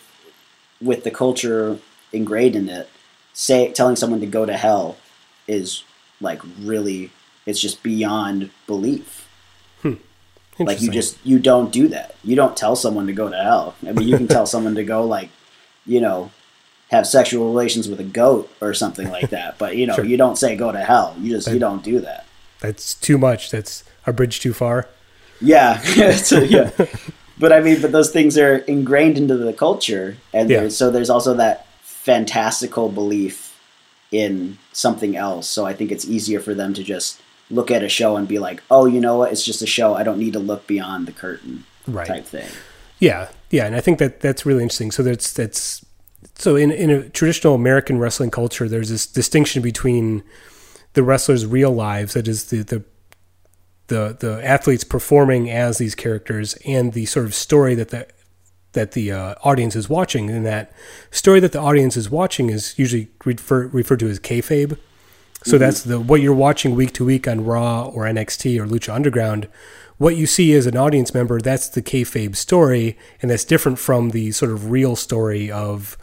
with 0.80 1.04
the 1.04 1.10
culture 1.10 1.78
ingrained 2.12 2.56
in 2.56 2.68
it, 2.68 2.88
say 3.32 3.72
telling 3.72 3.96
someone 3.96 4.20
to 4.20 4.26
go 4.26 4.44
to 4.46 4.56
hell 4.56 4.96
is 5.46 5.84
like 6.20 6.40
really 6.60 7.10
it's 7.46 7.60
just 7.60 7.82
beyond 7.82 8.50
belief. 8.66 9.28
Hmm. 9.82 9.94
Like 10.58 10.82
you 10.82 10.90
just 10.90 11.16
you 11.24 11.38
don't 11.38 11.72
do 11.72 11.88
that. 11.88 12.16
You 12.24 12.36
don't 12.36 12.56
tell 12.56 12.76
someone 12.76 13.06
to 13.06 13.12
go 13.12 13.28
to 13.28 13.36
hell. 13.36 13.74
I 13.86 13.92
mean, 13.92 14.08
you 14.08 14.16
can 14.16 14.28
tell 14.28 14.46
someone 14.54 14.74
to 14.74 14.84
go 14.84 15.04
like, 15.04 15.30
you 15.86 16.00
know, 16.00 16.30
have 16.90 17.06
sexual 17.06 17.48
relations 17.48 17.88
with 17.88 18.00
a 18.00 18.04
goat 18.04 18.50
or 18.60 18.74
something 18.74 19.08
like 19.08 19.30
that. 19.30 19.58
But 19.58 19.76
you 19.76 19.86
know, 19.86 19.94
sure. 19.94 20.04
you 20.04 20.16
don't 20.16 20.36
say 20.36 20.56
go 20.56 20.72
to 20.72 20.80
hell. 20.80 21.14
You 21.20 21.30
just 21.30 21.48
you 21.48 21.58
don't 21.58 21.82
do 21.82 22.00
that. 22.00 22.26
That's 22.60 22.94
too 22.94 23.18
much. 23.18 23.50
That's 23.50 23.84
a 24.06 24.12
bridge 24.12 24.40
too 24.40 24.52
far. 24.52 24.88
Yeah, 25.40 25.78
so, 26.12 26.40
yeah. 26.40 26.70
but 27.38 27.52
I 27.52 27.60
mean, 27.60 27.80
but 27.80 27.92
those 27.92 28.10
things 28.10 28.36
are 28.36 28.56
ingrained 28.56 29.16
into 29.16 29.36
the 29.36 29.52
culture, 29.52 30.16
and 30.32 30.50
yeah. 30.50 30.60
there's, 30.60 30.76
so 30.76 30.90
there's 30.90 31.10
also 31.10 31.34
that 31.34 31.67
fantastical 32.02 32.88
belief 32.88 33.56
in 34.10 34.58
something 34.72 35.16
else. 35.16 35.48
So 35.48 35.66
I 35.66 35.74
think 35.74 35.92
it's 35.92 36.06
easier 36.06 36.40
for 36.40 36.54
them 36.54 36.74
to 36.74 36.82
just 36.82 37.20
look 37.50 37.70
at 37.70 37.82
a 37.82 37.88
show 37.88 38.16
and 38.16 38.26
be 38.26 38.38
like, 38.38 38.62
"Oh, 38.70 38.86
you 38.86 39.00
know 39.00 39.18
what? 39.18 39.32
It's 39.32 39.44
just 39.44 39.62
a 39.62 39.66
show. 39.66 39.94
I 39.94 40.02
don't 40.02 40.18
need 40.18 40.32
to 40.32 40.38
look 40.38 40.66
beyond 40.66 41.06
the 41.06 41.12
curtain." 41.12 41.64
Right. 41.86 42.06
Type 42.06 42.24
thing. 42.24 42.48
Yeah, 42.98 43.28
yeah, 43.50 43.66
and 43.66 43.74
I 43.76 43.80
think 43.80 43.98
that 43.98 44.20
that's 44.20 44.44
really 44.44 44.62
interesting. 44.62 44.90
So 44.90 45.02
that's 45.02 45.32
that's 45.32 45.84
so 46.34 46.56
in 46.56 46.70
in 46.70 46.90
a 46.90 47.08
traditional 47.08 47.54
American 47.54 47.98
wrestling 47.98 48.30
culture, 48.30 48.68
there's 48.68 48.90
this 48.90 49.06
distinction 49.06 49.62
between 49.62 50.22
the 50.94 51.02
wrestlers' 51.02 51.46
real 51.46 51.72
lives, 51.72 52.14
that 52.14 52.28
is 52.28 52.44
the 52.46 52.62
the 52.62 52.84
the 53.88 54.16
the 54.18 54.44
athletes 54.44 54.84
performing 54.84 55.50
as 55.50 55.78
these 55.78 55.94
characters, 55.94 56.54
and 56.66 56.92
the 56.92 57.06
sort 57.06 57.26
of 57.26 57.34
story 57.34 57.74
that 57.74 57.90
the 57.90 58.06
that 58.72 58.92
the 58.92 59.12
uh, 59.12 59.34
audience 59.42 59.74
is 59.74 59.88
watching. 59.88 60.30
And 60.30 60.44
that 60.46 60.72
story 61.10 61.40
that 61.40 61.52
the 61.52 61.60
audience 61.60 61.96
is 61.96 62.10
watching 62.10 62.50
is 62.50 62.78
usually 62.78 63.08
refer, 63.24 63.66
referred 63.68 64.00
to 64.00 64.08
as 64.08 64.20
kayfabe. 64.20 64.78
So 65.44 65.52
mm-hmm. 65.52 65.58
that's 65.58 65.82
the 65.82 66.00
what 66.00 66.20
you're 66.20 66.34
watching 66.34 66.74
week 66.74 66.92
to 66.94 67.04
week 67.04 67.28
on 67.28 67.44
Raw 67.44 67.86
or 67.86 68.04
NXT 68.04 68.58
or 68.58 68.66
Lucha 68.66 68.92
Underground. 68.92 69.48
What 69.96 70.16
you 70.16 70.26
see 70.26 70.52
as 70.54 70.66
an 70.66 70.76
audience 70.76 71.12
member, 71.12 71.40
that's 71.40 71.68
the 71.68 71.82
kayfabe 71.82 72.36
story, 72.36 72.96
and 73.20 73.30
that's 73.30 73.44
different 73.44 73.78
from 73.78 74.10
the 74.10 74.30
sort 74.30 74.52
of 74.52 74.70
real 74.70 74.94
story 74.94 75.50
of 75.50 75.96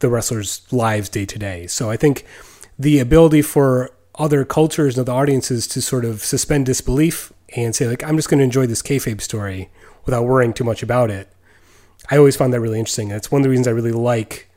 the 0.00 0.08
wrestlers' 0.08 0.66
lives 0.72 1.08
day 1.08 1.24
to 1.26 1.38
day. 1.38 1.66
So 1.66 1.90
I 1.90 1.96
think 1.96 2.24
the 2.78 2.98
ability 2.98 3.42
for 3.42 3.90
other 4.16 4.44
cultures 4.44 4.96
and 4.98 5.08
other 5.08 5.16
audiences 5.16 5.66
to 5.68 5.80
sort 5.80 6.04
of 6.04 6.24
suspend 6.24 6.66
disbelief 6.66 7.32
and 7.56 7.74
say 7.74 7.86
like 7.86 8.02
I'm 8.02 8.16
just 8.16 8.28
going 8.28 8.38
to 8.38 8.44
enjoy 8.44 8.66
this 8.66 8.82
kayfabe 8.82 9.20
story 9.20 9.70
without 10.04 10.24
worrying 10.24 10.52
too 10.52 10.64
much 10.64 10.82
about 10.82 11.10
it. 11.10 11.28
I 12.10 12.16
always 12.16 12.36
found 12.36 12.52
that 12.52 12.60
really 12.60 12.78
interesting. 12.78 13.08
That's 13.08 13.30
one 13.30 13.40
of 13.40 13.44
the 13.44 13.50
reasons 13.50 13.68
I 13.68 13.72
really 13.72 13.92
like 13.92 14.48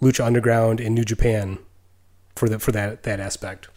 Lucha 0.00 0.24
Underground 0.24 0.80
and 0.80 0.94
New 0.94 1.04
Japan 1.04 1.58
for 2.36 2.48
that 2.48 2.60
for 2.60 2.72
that 2.72 3.02
that 3.02 3.20
aspect. 3.20 3.68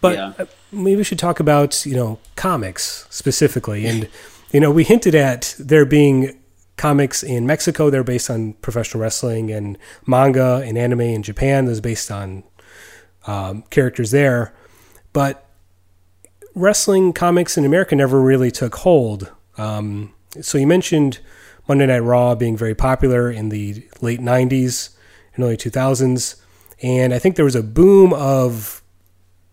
But 0.00 0.16
yeah. 0.16 0.32
Uh, 0.38 0.46
maybe 0.70 0.96
we 0.96 1.04
should 1.04 1.18
talk 1.18 1.40
about 1.40 1.84
you 1.84 1.94
know 1.94 2.18
comics 2.36 3.06
specifically, 3.10 3.86
and 3.86 4.08
you 4.52 4.60
know 4.60 4.70
we 4.70 4.84
hinted 4.84 5.14
at 5.14 5.54
there 5.58 5.84
being 5.84 6.38
comics 6.76 7.22
in 7.22 7.46
Mexico. 7.46 7.90
They're 7.90 8.04
based 8.04 8.30
on 8.30 8.54
professional 8.54 9.02
wrestling 9.02 9.50
and 9.50 9.76
manga 10.06 10.62
and 10.64 10.78
anime 10.78 11.00
in 11.00 11.22
Japan. 11.22 11.66
Those 11.66 11.80
based 11.80 12.10
on 12.10 12.44
um, 13.26 13.62
characters 13.70 14.10
there. 14.10 14.54
But 15.12 15.44
wrestling 16.54 17.12
comics 17.12 17.58
in 17.58 17.64
America 17.64 17.94
never 17.96 18.20
really 18.20 18.50
took 18.50 18.76
hold. 18.76 19.32
Um, 19.56 20.14
so 20.40 20.58
you 20.58 20.66
mentioned 20.66 21.18
Monday 21.68 21.86
Night 21.86 22.00
Raw 22.00 22.34
being 22.34 22.56
very 22.56 22.74
popular 22.74 23.30
in 23.30 23.50
the 23.50 23.86
late 24.00 24.20
90s 24.20 24.96
and 25.34 25.44
early 25.44 25.56
2000s. 25.56 26.40
And 26.82 27.12
I 27.12 27.18
think 27.18 27.36
there 27.36 27.44
was 27.44 27.56
a 27.56 27.62
boom 27.62 28.12
of, 28.12 28.82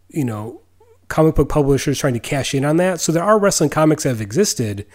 you 0.09 0.23
know, 0.23 0.61
comic 1.07 1.35
book 1.35 1.49
publishers 1.49 1.99
trying 1.99 2.13
to 2.13 2.19
cash 2.19 2.53
in 2.53 2.65
on 2.65 2.77
that. 2.77 3.01
So 3.01 3.11
there 3.11 3.23
are 3.23 3.37
wrestling 3.37 3.69
comics 3.69 4.03
that 4.03 4.09
have 4.09 4.21
existed 4.21 4.85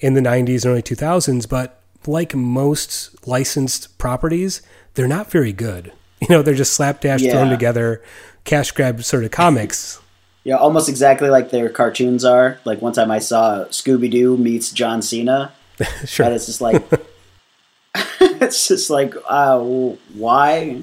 in 0.00 0.14
the 0.14 0.20
90s 0.20 0.64
and 0.64 0.72
early 0.72 0.82
2000s, 0.82 1.48
but 1.48 1.82
like 2.06 2.34
most 2.34 3.26
licensed 3.26 3.98
properties, 3.98 4.62
they're 4.94 5.08
not 5.08 5.30
very 5.30 5.52
good. 5.52 5.92
You 6.20 6.28
know, 6.28 6.42
they're 6.42 6.52
just 6.52 6.74
slapdash 6.74 7.22
yeah. 7.22 7.32
thrown 7.32 7.48
together, 7.48 8.02
cash 8.44 8.72
grab 8.72 9.02
sort 9.02 9.24
of 9.24 9.30
comics. 9.30 9.98
Yeah, 10.44 10.56
almost 10.56 10.86
exactly 10.86 11.30
like 11.30 11.48
their 11.48 11.70
cartoons 11.70 12.26
are. 12.26 12.60
Like 12.66 12.82
one 12.82 12.92
time 12.92 13.10
I 13.10 13.20
saw 13.20 13.64
Scooby 13.70 14.10
Doo 14.10 14.36
meets 14.36 14.70
John 14.70 15.00
Cena. 15.00 15.52
sure. 16.06 16.26
It's 16.26 16.46
just 16.46 16.60
like, 16.60 16.82
it's 18.20 18.68
just 18.68 18.90
like, 18.90 19.14
uh, 19.28 19.60
why? 20.14 20.82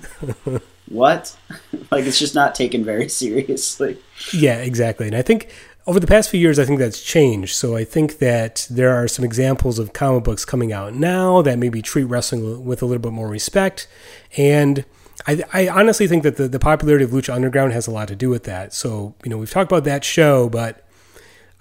what? 0.90 1.36
like 1.92 2.06
it's 2.06 2.20
just 2.20 2.36
not 2.36 2.56
taken 2.56 2.84
very 2.84 3.10
seriously. 3.10 3.98
Yeah, 4.34 4.58
exactly. 4.58 5.08
And 5.08 5.16
I 5.16 5.22
think 5.22 5.50
over 5.86 6.00
the 6.00 6.08
past 6.08 6.30
few 6.30 6.40
years, 6.40 6.60
I 6.60 6.66
think 6.66 6.80
that's 6.80 7.02
changed. 7.02 7.56
So 7.56 7.76
I 7.76 7.86
think 7.86 8.20
that 8.20 8.68
there 8.70 8.94
are 8.94 9.08
some 9.08 9.24
examples 9.24 9.80
of 9.80 9.94
comic 9.94 10.26
books 10.26 10.44
coming 10.44 10.74
out 10.74 10.94
now 10.94 11.42
that 11.42 11.58
maybe 11.58 11.82
treat 11.82 12.04
wrestling 12.04 12.66
with 12.66 12.82
a 12.82 12.86
little 12.86 13.02
bit 13.02 13.14
more 13.14 13.30
respect. 13.30 13.88
And 14.36 14.84
I, 15.26 15.44
I 15.54 15.68
honestly 15.70 16.08
think 16.08 16.24
that 16.24 16.36
the, 16.36 16.48
the 16.48 16.60
popularity 16.60 17.06
of 17.06 17.12
Lucha 17.12 17.34
Underground 17.34 17.72
has 17.72 17.88
a 17.88 17.92
lot 17.92 18.10
to 18.10 18.16
do 18.16 18.30
with 18.30 18.44
that. 18.44 18.74
So, 18.74 19.16
you 19.24 19.30
know, 19.30 19.38
we've 19.38 19.50
talked 19.50 19.72
about 19.72 19.86
that 19.86 20.04
show, 20.04 20.50
but 20.50 20.87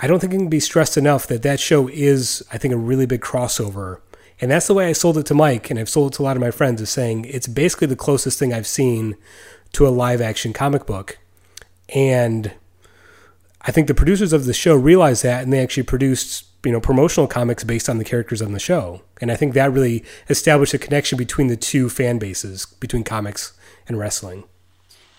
I 0.00 0.06
don't 0.06 0.20
think 0.20 0.34
it 0.34 0.38
can 0.38 0.48
be 0.48 0.60
stressed 0.60 0.96
enough 0.96 1.26
that 1.28 1.42
that 1.42 1.60
show 1.60 1.88
is, 1.88 2.44
I 2.52 2.58
think, 2.58 2.74
a 2.74 2.78
really 2.78 3.06
big 3.06 3.22
crossover. 3.22 4.00
And 4.40 4.50
that's 4.50 4.66
the 4.66 4.74
way 4.74 4.86
I 4.86 4.92
sold 4.92 5.16
it 5.16 5.26
to 5.26 5.34
Mike, 5.34 5.70
and 5.70 5.78
I've 5.78 5.88
sold 5.88 6.12
it 6.12 6.16
to 6.16 6.22
a 6.22 6.24
lot 6.24 6.36
of 6.36 6.42
my 6.42 6.50
friends, 6.50 6.82
is 6.82 6.90
saying 6.90 7.24
it's 7.24 7.46
basically 7.46 7.86
the 7.86 7.96
closest 7.96 8.38
thing 8.38 8.52
I've 8.52 8.66
seen 8.66 9.16
to 9.72 9.86
a 9.86 9.90
live 9.90 10.20
action 10.20 10.52
comic 10.52 10.84
book. 10.84 11.18
And 11.94 12.52
I 13.62 13.72
think 13.72 13.86
the 13.86 13.94
producers 13.94 14.32
of 14.32 14.44
the 14.44 14.52
show 14.52 14.74
realized 14.74 15.22
that, 15.22 15.42
and 15.42 15.52
they 15.52 15.62
actually 15.62 15.84
produced 15.84 16.44
you 16.64 16.72
know 16.72 16.80
promotional 16.80 17.28
comics 17.28 17.62
based 17.62 17.88
on 17.88 17.98
the 17.98 18.04
characters 18.04 18.42
on 18.42 18.52
the 18.52 18.58
show. 18.58 19.02
And 19.20 19.30
I 19.30 19.36
think 19.36 19.54
that 19.54 19.72
really 19.72 20.04
established 20.28 20.74
a 20.74 20.78
connection 20.78 21.16
between 21.16 21.46
the 21.46 21.56
two 21.56 21.88
fan 21.88 22.18
bases, 22.18 22.66
between 22.66 23.04
comics 23.04 23.52
and 23.86 23.98
wrestling. 23.98 24.44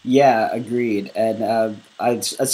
Yeah, 0.04 0.50
agreed. 0.52 1.12
And 1.16 1.42
uh, 1.42 1.74
I, 2.00 2.22
I 2.40 2.46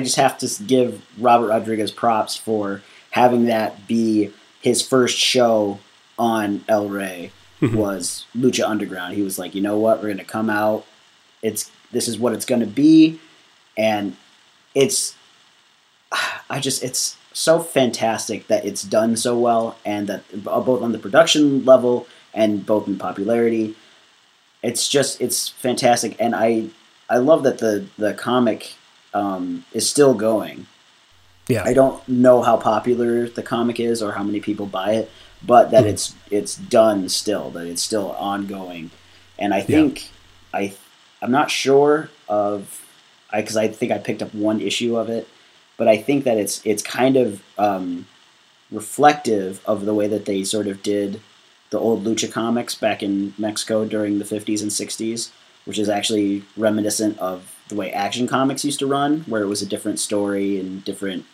just 0.00 0.16
have 0.16 0.38
to 0.38 0.62
give 0.64 1.04
Robert 1.18 1.48
Rodriguez 1.48 1.90
props 1.90 2.36
for 2.36 2.82
having 3.10 3.46
that 3.46 3.86
be 3.86 4.32
his 4.60 4.82
first 4.82 5.16
show 5.16 5.78
on 6.18 6.64
El 6.68 6.88
Rey 6.88 7.32
mm-hmm. 7.60 7.76
was 7.76 8.26
Lucha 8.36 8.68
Underground. 8.68 9.14
He 9.14 9.22
was 9.22 9.38
like, 9.38 9.54
you 9.54 9.62
know 9.62 9.78
what, 9.78 10.02
we're 10.02 10.08
gonna 10.08 10.24
come 10.24 10.50
out. 10.50 10.84
It's 11.42 11.70
this 11.92 12.08
is 12.08 12.18
what 12.18 12.32
it's 12.32 12.44
gonna 12.44 12.66
be, 12.66 13.20
and 13.76 14.16
it's. 14.74 15.14
I 16.50 16.60
just 16.60 16.82
it's 16.82 17.16
so 17.34 17.60
fantastic 17.60 18.46
that 18.48 18.64
it's 18.64 18.82
done 18.82 19.16
so 19.16 19.38
well, 19.38 19.76
and 19.84 20.06
that 20.08 20.44
both 20.44 20.82
on 20.82 20.92
the 20.92 20.98
production 20.98 21.64
level 21.64 22.06
and 22.32 22.64
both 22.64 22.88
in 22.88 22.98
popularity, 22.98 23.76
it's 24.62 24.88
just 24.88 25.20
it's 25.20 25.48
fantastic, 25.48 26.16
and 26.18 26.34
I 26.34 26.70
I 27.08 27.18
love 27.18 27.42
that 27.44 27.58
the 27.58 27.86
the 27.98 28.14
comic 28.14 28.74
um, 29.14 29.64
is 29.72 29.88
still 29.88 30.14
going. 30.14 30.66
Yeah, 31.48 31.64
I 31.64 31.72
don't 31.72 32.06
know 32.08 32.42
how 32.42 32.58
popular 32.58 33.28
the 33.28 33.42
comic 33.42 33.80
is 33.80 34.02
or 34.02 34.12
how 34.12 34.22
many 34.22 34.40
people 34.40 34.66
buy 34.66 34.92
it, 34.92 35.10
but 35.42 35.70
that 35.70 35.84
mm. 35.84 35.88
it's 35.88 36.14
it's 36.30 36.56
done 36.56 37.08
still, 37.08 37.50
that 37.50 37.66
it's 37.66 37.82
still 37.82 38.12
ongoing, 38.12 38.90
and 39.38 39.54
I 39.54 39.62
think 39.62 40.10
yeah. 40.52 40.60
I 40.60 40.74
I'm 41.22 41.30
not 41.30 41.50
sure 41.50 42.10
of 42.28 42.84
I 43.30 43.40
because 43.40 43.56
I 43.56 43.68
think 43.68 43.92
I 43.92 43.98
picked 43.98 44.22
up 44.22 44.34
one 44.34 44.60
issue 44.60 44.96
of 44.96 45.08
it, 45.08 45.28
but 45.76 45.88
I 45.88 45.96
think 45.96 46.24
that 46.24 46.36
it's 46.36 46.60
it's 46.64 46.82
kind 46.82 47.16
of 47.16 47.42
um, 47.56 48.06
reflective 48.70 49.60
of 49.66 49.84
the 49.84 49.94
way 49.94 50.06
that 50.06 50.26
they 50.26 50.44
sort 50.44 50.66
of 50.66 50.82
did 50.82 51.20
the 51.70 51.78
old 51.78 52.04
lucha 52.04 52.30
comics 52.30 52.74
back 52.74 53.02
in 53.02 53.34
Mexico 53.36 53.84
during 53.84 54.18
the 54.18 54.24
50s 54.24 54.62
and 54.62 54.70
60s, 54.70 55.30
which 55.66 55.78
is 55.78 55.88
actually 55.88 56.44
reminiscent 56.56 57.18
of 57.18 57.54
the 57.68 57.74
way 57.74 57.92
action 57.92 58.26
comics 58.26 58.64
used 58.64 58.78
to 58.80 58.86
run, 58.86 59.20
where 59.20 59.42
it 59.42 59.46
was 59.46 59.62
a 59.62 59.66
different 59.66 60.00
story 60.00 60.58
and 60.58 60.84
different 60.84 61.24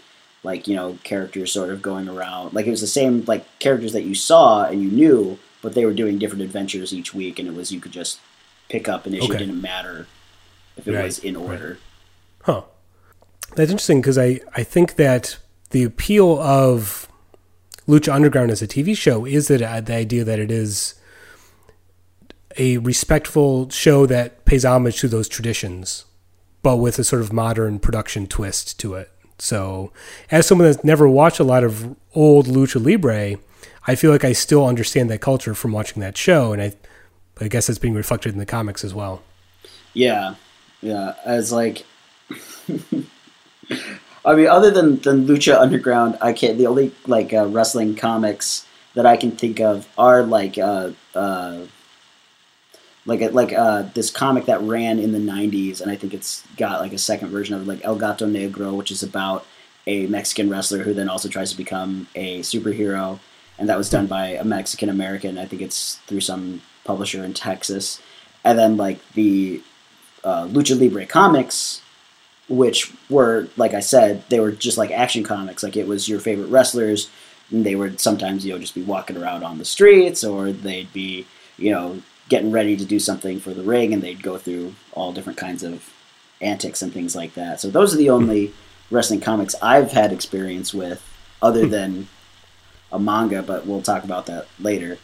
like 0.44 0.68
you 0.68 0.76
know 0.76 0.98
characters 1.02 1.50
sort 1.50 1.70
of 1.70 1.82
going 1.82 2.08
around 2.08 2.52
like 2.52 2.66
it 2.66 2.70
was 2.70 2.82
the 2.82 2.86
same 2.86 3.24
like 3.24 3.44
characters 3.58 3.92
that 3.92 4.04
you 4.04 4.14
saw 4.14 4.64
and 4.64 4.82
you 4.82 4.90
knew 4.90 5.38
but 5.62 5.74
they 5.74 5.84
were 5.84 5.94
doing 5.94 6.18
different 6.18 6.42
adventures 6.42 6.92
each 6.92 7.14
week 7.14 7.38
and 7.38 7.48
it 7.48 7.54
was 7.54 7.72
you 7.72 7.80
could 7.80 7.92
just 7.92 8.20
pick 8.68 8.88
up 8.88 9.06
an 9.06 9.14
issue 9.14 9.32
okay. 9.32 9.38
didn't 9.38 9.60
matter 9.60 10.06
if 10.76 10.86
it 10.86 10.94
right. 10.94 11.04
was 11.04 11.18
in 11.18 11.34
order 11.34 11.70
right. 11.70 11.78
huh 12.42 12.62
that's 13.56 13.70
interesting 13.70 14.00
because 14.00 14.18
i 14.18 14.38
i 14.54 14.62
think 14.62 14.96
that 14.96 15.38
the 15.70 15.82
appeal 15.82 16.38
of 16.40 17.08
lucha 17.88 18.12
underground 18.12 18.50
as 18.50 18.62
a 18.62 18.68
tv 18.68 18.96
show 18.96 19.24
is 19.24 19.48
that 19.48 19.62
uh, 19.62 19.80
the 19.80 19.94
idea 19.94 20.22
that 20.22 20.38
it 20.38 20.50
is 20.50 20.94
a 22.56 22.78
respectful 22.78 23.68
show 23.70 24.06
that 24.06 24.44
pays 24.44 24.64
homage 24.64 25.00
to 25.00 25.08
those 25.08 25.28
traditions 25.28 26.04
but 26.64 26.78
with 26.78 26.98
a 26.98 27.04
sort 27.04 27.22
of 27.22 27.32
modern 27.32 27.78
production 27.78 28.26
twist 28.26 28.80
to 28.80 28.94
it 28.94 29.14
so, 29.38 29.92
as 30.30 30.46
someone 30.46 30.70
that's 30.70 30.84
never 30.84 31.08
watched 31.08 31.40
a 31.40 31.44
lot 31.44 31.64
of 31.64 31.96
old 32.14 32.46
lucha 32.46 32.84
libre, 32.84 33.36
I 33.86 33.94
feel 33.94 34.10
like 34.10 34.24
I 34.24 34.32
still 34.32 34.66
understand 34.66 35.10
that 35.10 35.20
culture 35.20 35.54
from 35.54 35.72
watching 35.72 36.00
that 36.00 36.16
show, 36.16 36.52
and 36.52 36.62
I, 36.62 36.72
I 37.40 37.48
guess 37.48 37.68
it's 37.68 37.78
being 37.78 37.94
reflected 37.94 38.32
in 38.32 38.38
the 38.38 38.46
comics 38.46 38.84
as 38.84 38.94
well. 38.94 39.22
Yeah, 39.92 40.36
yeah. 40.80 41.14
As 41.24 41.52
like, 41.52 41.84
I 44.24 44.34
mean, 44.34 44.46
other 44.46 44.70
than 44.70 45.00
than 45.00 45.26
Lucha 45.26 45.60
Underground, 45.60 46.16
I 46.20 46.32
can't. 46.32 46.56
The 46.56 46.66
only 46.66 46.92
like 47.06 47.32
uh, 47.32 47.46
wrestling 47.46 47.96
comics 47.96 48.66
that 48.94 49.04
I 49.04 49.16
can 49.16 49.32
think 49.32 49.60
of 49.60 49.88
are 49.98 50.22
like 50.22 50.56
uh, 50.58 50.92
uh, 51.14 51.62
like 53.06 53.20
a, 53.20 53.28
like 53.28 53.52
uh, 53.52 53.82
this 53.94 54.10
comic 54.10 54.46
that 54.46 54.62
ran 54.62 54.98
in 54.98 55.12
the 55.12 55.18
90s 55.18 55.80
and 55.80 55.90
i 55.90 55.96
think 55.96 56.14
it's 56.14 56.44
got 56.56 56.80
like 56.80 56.92
a 56.92 56.98
second 56.98 57.28
version 57.28 57.54
of 57.54 57.62
it 57.62 57.68
like 57.68 57.84
el 57.84 57.96
gato 57.96 58.26
negro 58.26 58.74
which 58.76 58.90
is 58.90 59.02
about 59.02 59.46
a 59.86 60.06
mexican 60.06 60.48
wrestler 60.48 60.82
who 60.82 60.94
then 60.94 61.08
also 61.08 61.28
tries 61.28 61.50
to 61.50 61.56
become 61.56 62.06
a 62.14 62.40
superhero 62.40 63.18
and 63.58 63.68
that 63.68 63.78
was 63.78 63.90
done 63.90 64.06
by 64.06 64.28
a 64.28 64.44
mexican 64.44 64.88
american 64.88 65.38
i 65.38 65.44
think 65.44 65.62
it's 65.62 65.96
through 66.06 66.20
some 66.20 66.60
publisher 66.84 67.24
in 67.24 67.32
texas. 67.32 68.00
And 68.44 68.58
then 68.58 68.76
like 68.76 68.98
the 69.12 69.62
uh, 70.22 70.46
lucha 70.46 70.78
libre 70.78 71.06
comics 71.06 71.80
which 72.48 72.92
were 73.08 73.48
like 73.56 73.72
i 73.72 73.80
said 73.80 74.22
they 74.28 74.38
were 74.38 74.52
just 74.52 74.76
like 74.76 74.90
action 74.90 75.24
comics 75.24 75.62
like 75.62 75.76
it 75.76 75.86
was 75.86 76.08
your 76.08 76.20
favorite 76.20 76.48
wrestlers 76.48 77.08
and 77.50 77.64
they 77.64 77.74
would 77.74 78.00
sometimes 78.00 78.44
you 78.44 78.52
know 78.52 78.58
just 78.58 78.74
be 78.74 78.82
walking 78.82 79.16
around 79.16 79.42
on 79.42 79.56
the 79.56 79.64
streets 79.64 80.22
or 80.22 80.52
they'd 80.52 80.92
be 80.92 81.26
you 81.56 81.70
know 81.70 82.02
getting 82.28 82.50
ready 82.50 82.76
to 82.76 82.84
do 82.84 82.98
something 82.98 83.40
for 83.40 83.52
the 83.52 83.62
ring, 83.62 83.92
and 83.92 84.02
they'd 84.02 84.22
go 84.22 84.38
through 84.38 84.74
all 84.92 85.12
different 85.12 85.38
kinds 85.38 85.62
of 85.62 85.92
antics 86.40 86.82
and 86.82 86.92
things 86.92 87.14
like 87.14 87.34
that. 87.34 87.60
So 87.60 87.70
those 87.70 87.94
are 87.94 87.98
the 87.98 88.10
only 88.10 88.52
wrestling 88.90 89.20
comics 89.20 89.54
I've 89.62 89.92
had 89.92 90.12
experience 90.12 90.72
with, 90.72 91.02
other 91.42 91.64
hmm. 91.64 91.70
than 91.70 92.08
a 92.92 92.98
manga. 92.98 93.42
But 93.42 93.66
we'll 93.66 93.82
talk 93.82 94.04
about 94.04 94.26
that 94.26 94.46
later. 94.58 94.98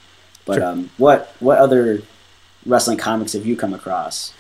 But 0.45 0.57
sure. 0.57 0.65
um, 0.65 0.91
what 0.97 1.35
what 1.41 1.59
other 1.59 2.03
wrestling 2.67 2.99
comics 2.99 3.33
have 3.35 3.47
you 3.47 3.57
come 3.57 3.75
across? 3.75 4.33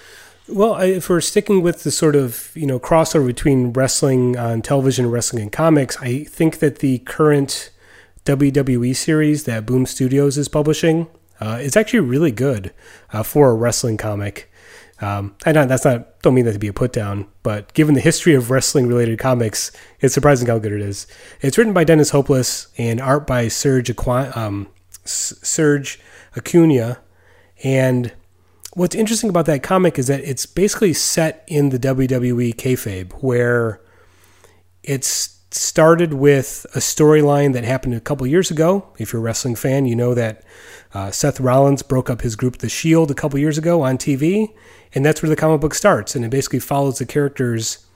Well, 0.48 0.76
if 0.80 1.08
we're 1.08 1.20
sticking 1.20 1.62
with 1.62 1.84
the 1.84 1.90
sort 1.90 2.16
of 2.16 2.50
you 2.54 2.66
know 2.66 2.80
crossover 2.80 3.26
between 3.26 3.72
wrestling 3.72 4.36
on 4.36 4.62
television 4.62 5.06
and 5.06 5.12
wrestling 5.12 5.42
and 5.42 5.52
comics, 5.52 5.96
I 6.00 6.24
think 6.24 6.58
that 6.58 6.78
the 6.78 6.98
current 7.00 7.70
WWE 8.24 8.94
series 8.96 9.44
that 9.44 9.66
Boom 9.66 9.86
Studios 9.86 10.36
is 10.36 10.48
publishing 10.48 11.06
uh, 11.40 11.58
it's 11.60 11.76
actually 11.76 12.00
really 12.00 12.30
good 12.30 12.72
uh, 13.12 13.22
for 13.22 13.50
a 13.50 13.54
wrestling 13.54 13.96
comic. 13.96 14.50
Um, 15.00 15.34
I 15.46 15.52
that's 15.52 15.84
not 15.86 16.20
don't 16.20 16.34
mean 16.34 16.44
that 16.44 16.52
to 16.52 16.58
be 16.58 16.68
a 16.68 16.74
put 16.74 16.92
down, 16.92 17.26
but 17.42 17.72
given 17.72 17.94
the 17.94 18.02
history 18.02 18.34
of 18.34 18.50
wrestling 18.50 18.86
related 18.86 19.18
comics, 19.18 19.72
it's 20.00 20.12
surprising 20.12 20.48
how 20.48 20.58
good 20.58 20.72
it 20.72 20.82
is. 20.82 21.06
It's 21.40 21.56
written 21.56 21.72
by 21.72 21.84
Dennis 21.84 22.10
Hopeless 22.10 22.68
and 22.76 23.00
art 23.00 23.26
by 23.26 23.48
Serge 23.48 23.88
Aqu- 23.88 24.36
um, 24.36 24.68
Serge 25.04 25.98
Acuna. 26.36 26.98
And 27.64 28.12
what's 28.74 28.94
interesting 28.94 29.30
about 29.30 29.46
that 29.46 29.62
comic 29.62 29.98
is 29.98 30.06
that 30.08 30.20
it's 30.20 30.44
basically 30.44 30.92
set 30.92 31.44
in 31.46 31.70
the 31.70 31.78
WWE 31.78 32.54
kayfabe, 32.54 33.12
where 33.22 33.80
it's 34.82 35.39
started 35.50 36.14
with 36.14 36.66
a 36.74 36.78
storyline 36.78 37.52
that 37.52 37.64
happened 37.64 37.94
a 37.94 38.00
couple 38.00 38.26
years 38.26 38.50
ago. 38.50 38.86
If 38.98 39.12
you're 39.12 39.20
a 39.20 39.24
wrestling 39.24 39.56
fan, 39.56 39.86
you 39.86 39.96
know 39.96 40.14
that 40.14 40.42
uh, 40.94 41.10
Seth 41.10 41.40
Rollins 41.40 41.82
broke 41.82 42.08
up 42.08 42.22
his 42.22 42.36
group, 42.36 42.58
The 42.58 42.68
Shield, 42.68 43.10
a 43.10 43.14
couple 43.14 43.38
years 43.38 43.58
ago 43.58 43.82
on 43.82 43.98
TV, 43.98 44.54
and 44.94 45.04
that's 45.04 45.22
where 45.22 45.30
the 45.30 45.36
comic 45.36 45.60
book 45.60 45.74
starts. 45.74 46.14
And 46.14 46.24
it 46.24 46.30
basically 46.30 46.60
follows 46.60 46.98
the 46.98 47.06
characters 47.06 47.86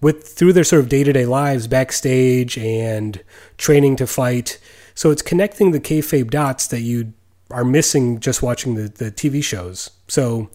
with 0.00 0.28
through 0.28 0.52
their 0.52 0.64
sort 0.64 0.82
of 0.82 0.88
day 0.88 1.02
to 1.04 1.12
day 1.12 1.26
lives 1.26 1.66
backstage 1.66 2.56
and 2.58 3.22
training 3.56 3.96
to 3.96 4.06
fight. 4.06 4.58
So 4.94 5.10
it's 5.10 5.22
connecting 5.22 5.70
the 5.70 5.80
kayfabe 5.80 6.30
dots 6.30 6.66
that 6.68 6.80
you 6.80 7.12
are 7.50 7.64
missing 7.64 8.20
just 8.20 8.42
watching 8.42 8.74
the, 8.74 8.88
the 8.88 9.10
TV 9.10 9.42
shows. 9.42 9.90
So 10.06 10.50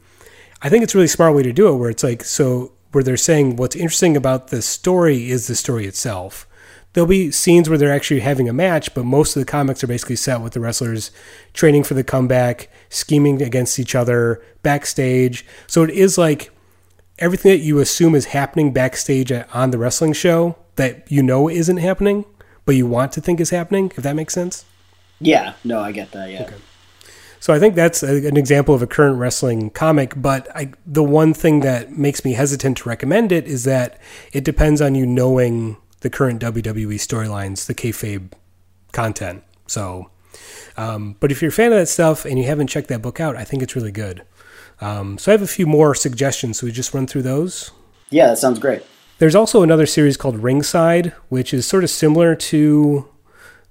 I 0.62 0.70
think 0.70 0.84
it's 0.84 0.94
a 0.94 0.98
really 0.98 1.08
smart 1.08 1.36
way 1.36 1.44
to 1.44 1.52
do 1.52 1.68
it, 1.70 1.76
where 1.76 1.90
it's 1.90 2.04
like 2.04 2.24
so 2.24 2.72
where 2.94 3.04
they're 3.04 3.18
saying 3.18 3.56
what's 3.56 3.76
interesting 3.76 4.16
about 4.16 4.48
the 4.48 4.62
story 4.62 5.30
is 5.30 5.48
the 5.48 5.56
story 5.56 5.86
itself. 5.86 6.48
There'll 6.94 7.08
be 7.08 7.32
scenes 7.32 7.68
where 7.68 7.78
they're 7.78 7.92
actually 7.92 8.20
having 8.20 8.48
a 8.48 8.54
match, 8.54 8.94
but 8.94 9.04
most 9.04 9.36
of 9.36 9.40
the 9.40 9.52
comics 9.52 9.84
are 9.84 9.88
basically 9.88 10.16
set 10.16 10.42
with 10.42 10.54
the 10.54 10.60
wrestlers 10.60 11.10
training 11.54 11.84
for 11.84 11.96
the 11.96 12.04
comeback, 12.04 12.70
scheming 12.90 13.42
against 13.42 13.80
each 13.80 13.96
other, 13.96 14.44
backstage. 14.62 15.44
So 15.66 15.84
it 15.84 15.90
is 15.90 16.20
like 16.20 16.52
everything 17.18 17.52
that 17.52 17.64
you 17.64 17.80
assume 17.80 18.14
is 18.14 18.26
happening 18.26 18.74
backstage 18.74 19.32
on 19.32 19.72
the 19.72 19.80
wrestling 19.80 20.14
show 20.14 20.56
that 20.76 21.12
you 21.12 21.24
know 21.24 21.50
isn't 21.50 21.78
happening, 21.78 22.26
but 22.66 22.76
you 22.76 22.86
want 22.86 23.12
to 23.14 23.22
think 23.22 23.40
is 23.40 23.50
happening, 23.50 23.92
if 23.96 24.04
that 24.04 24.16
makes 24.16 24.34
sense. 24.34 24.66
Yeah, 25.20 25.54
no, 25.64 25.80
I 25.80 25.92
get 25.92 26.12
that, 26.12 26.30
yeah. 26.30 26.44
Okay. 26.44 26.56
So 27.44 27.52
I 27.52 27.60
think 27.60 27.76
that's 27.76 28.02
a, 28.04 28.26
an 28.26 28.38
example 28.38 28.74
of 28.74 28.82
a 28.82 28.88
current 28.88 29.18
wrestling 29.18 29.70
comic. 29.70 30.14
But 30.16 30.48
I, 30.56 30.72
the 30.86 31.04
one 31.04 31.34
thing 31.34 31.60
that 31.60 31.92
makes 31.92 32.24
me 32.24 32.36
hesitant 32.36 32.78
to 32.78 32.88
recommend 32.88 33.34
it 33.34 33.48
is 33.48 33.66
that 33.66 34.00
it 34.32 34.46
depends 34.46 34.82
on 34.82 34.96
you 34.96 35.06
knowing 35.06 35.76
the 36.00 36.10
current 36.10 36.42
WWE 36.42 36.96
storylines, 36.96 37.66
the 37.66 37.74
kayfabe 37.74 38.32
content. 38.94 39.44
So, 39.68 40.10
um, 40.78 41.18
but 41.20 41.34
if 41.34 41.42
you're 41.42 41.50
a 41.50 41.52
fan 41.52 41.74
of 41.74 41.80
that 41.80 41.90
stuff 41.90 42.24
and 42.24 42.40
you 42.40 42.46
haven't 42.46 42.68
checked 42.68 42.88
that 42.88 43.02
book 43.02 43.20
out, 43.20 43.36
I 43.36 43.44
think 43.44 43.62
it's 43.62 43.76
really 43.76 43.92
good. 43.92 44.24
Um, 44.80 45.18
so 45.18 45.30
I 45.30 45.34
have 45.34 45.42
a 45.42 45.46
few 45.48 45.68
more 45.68 45.94
suggestions. 45.94 46.60
So 46.60 46.68
we 46.68 46.72
just 46.72 46.94
run 46.94 47.08
through 47.08 47.24
those. 47.24 47.72
Yeah, 48.10 48.28
that 48.28 48.38
sounds 48.38 48.58
great. 48.58 48.84
There's 49.18 49.36
also 49.36 49.64
another 49.64 49.86
series 49.86 50.16
called 50.16 50.38
Ringside, 50.38 51.12
which 51.28 51.54
is 51.54 51.68
sort 51.68 51.84
of 51.84 51.90
similar 51.90 52.36
to 52.36 53.10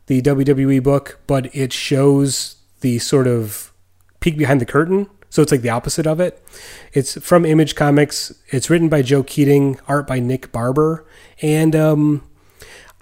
the 0.09 0.21
WWE 0.21 0.83
book, 0.83 1.21
but 1.27 1.49
it 1.57 1.73
shows 1.73 2.57
the 2.83 2.99
sort 2.99 3.27
of 3.27 3.73
peek 4.21 4.37
behind 4.37 4.61
the 4.61 4.67
curtain. 4.67 5.09
So 5.31 5.41
it's 5.41 5.51
like 5.51 5.63
the 5.63 5.71
opposite 5.71 6.07
of 6.07 6.21
it. 6.21 6.45
It's 6.93 7.19
from 7.23 7.47
Image 7.47 7.75
Comics. 7.75 8.35
It's 8.49 8.69
written 8.69 8.91
by 8.91 9.01
Joe 9.01 9.23
Keatinge, 9.23 9.81
art 9.89 10.07
by 10.07 10.21
Nick 10.21 10.53
Barber, 10.53 11.07
and 11.41 11.75
um, 11.75 12.29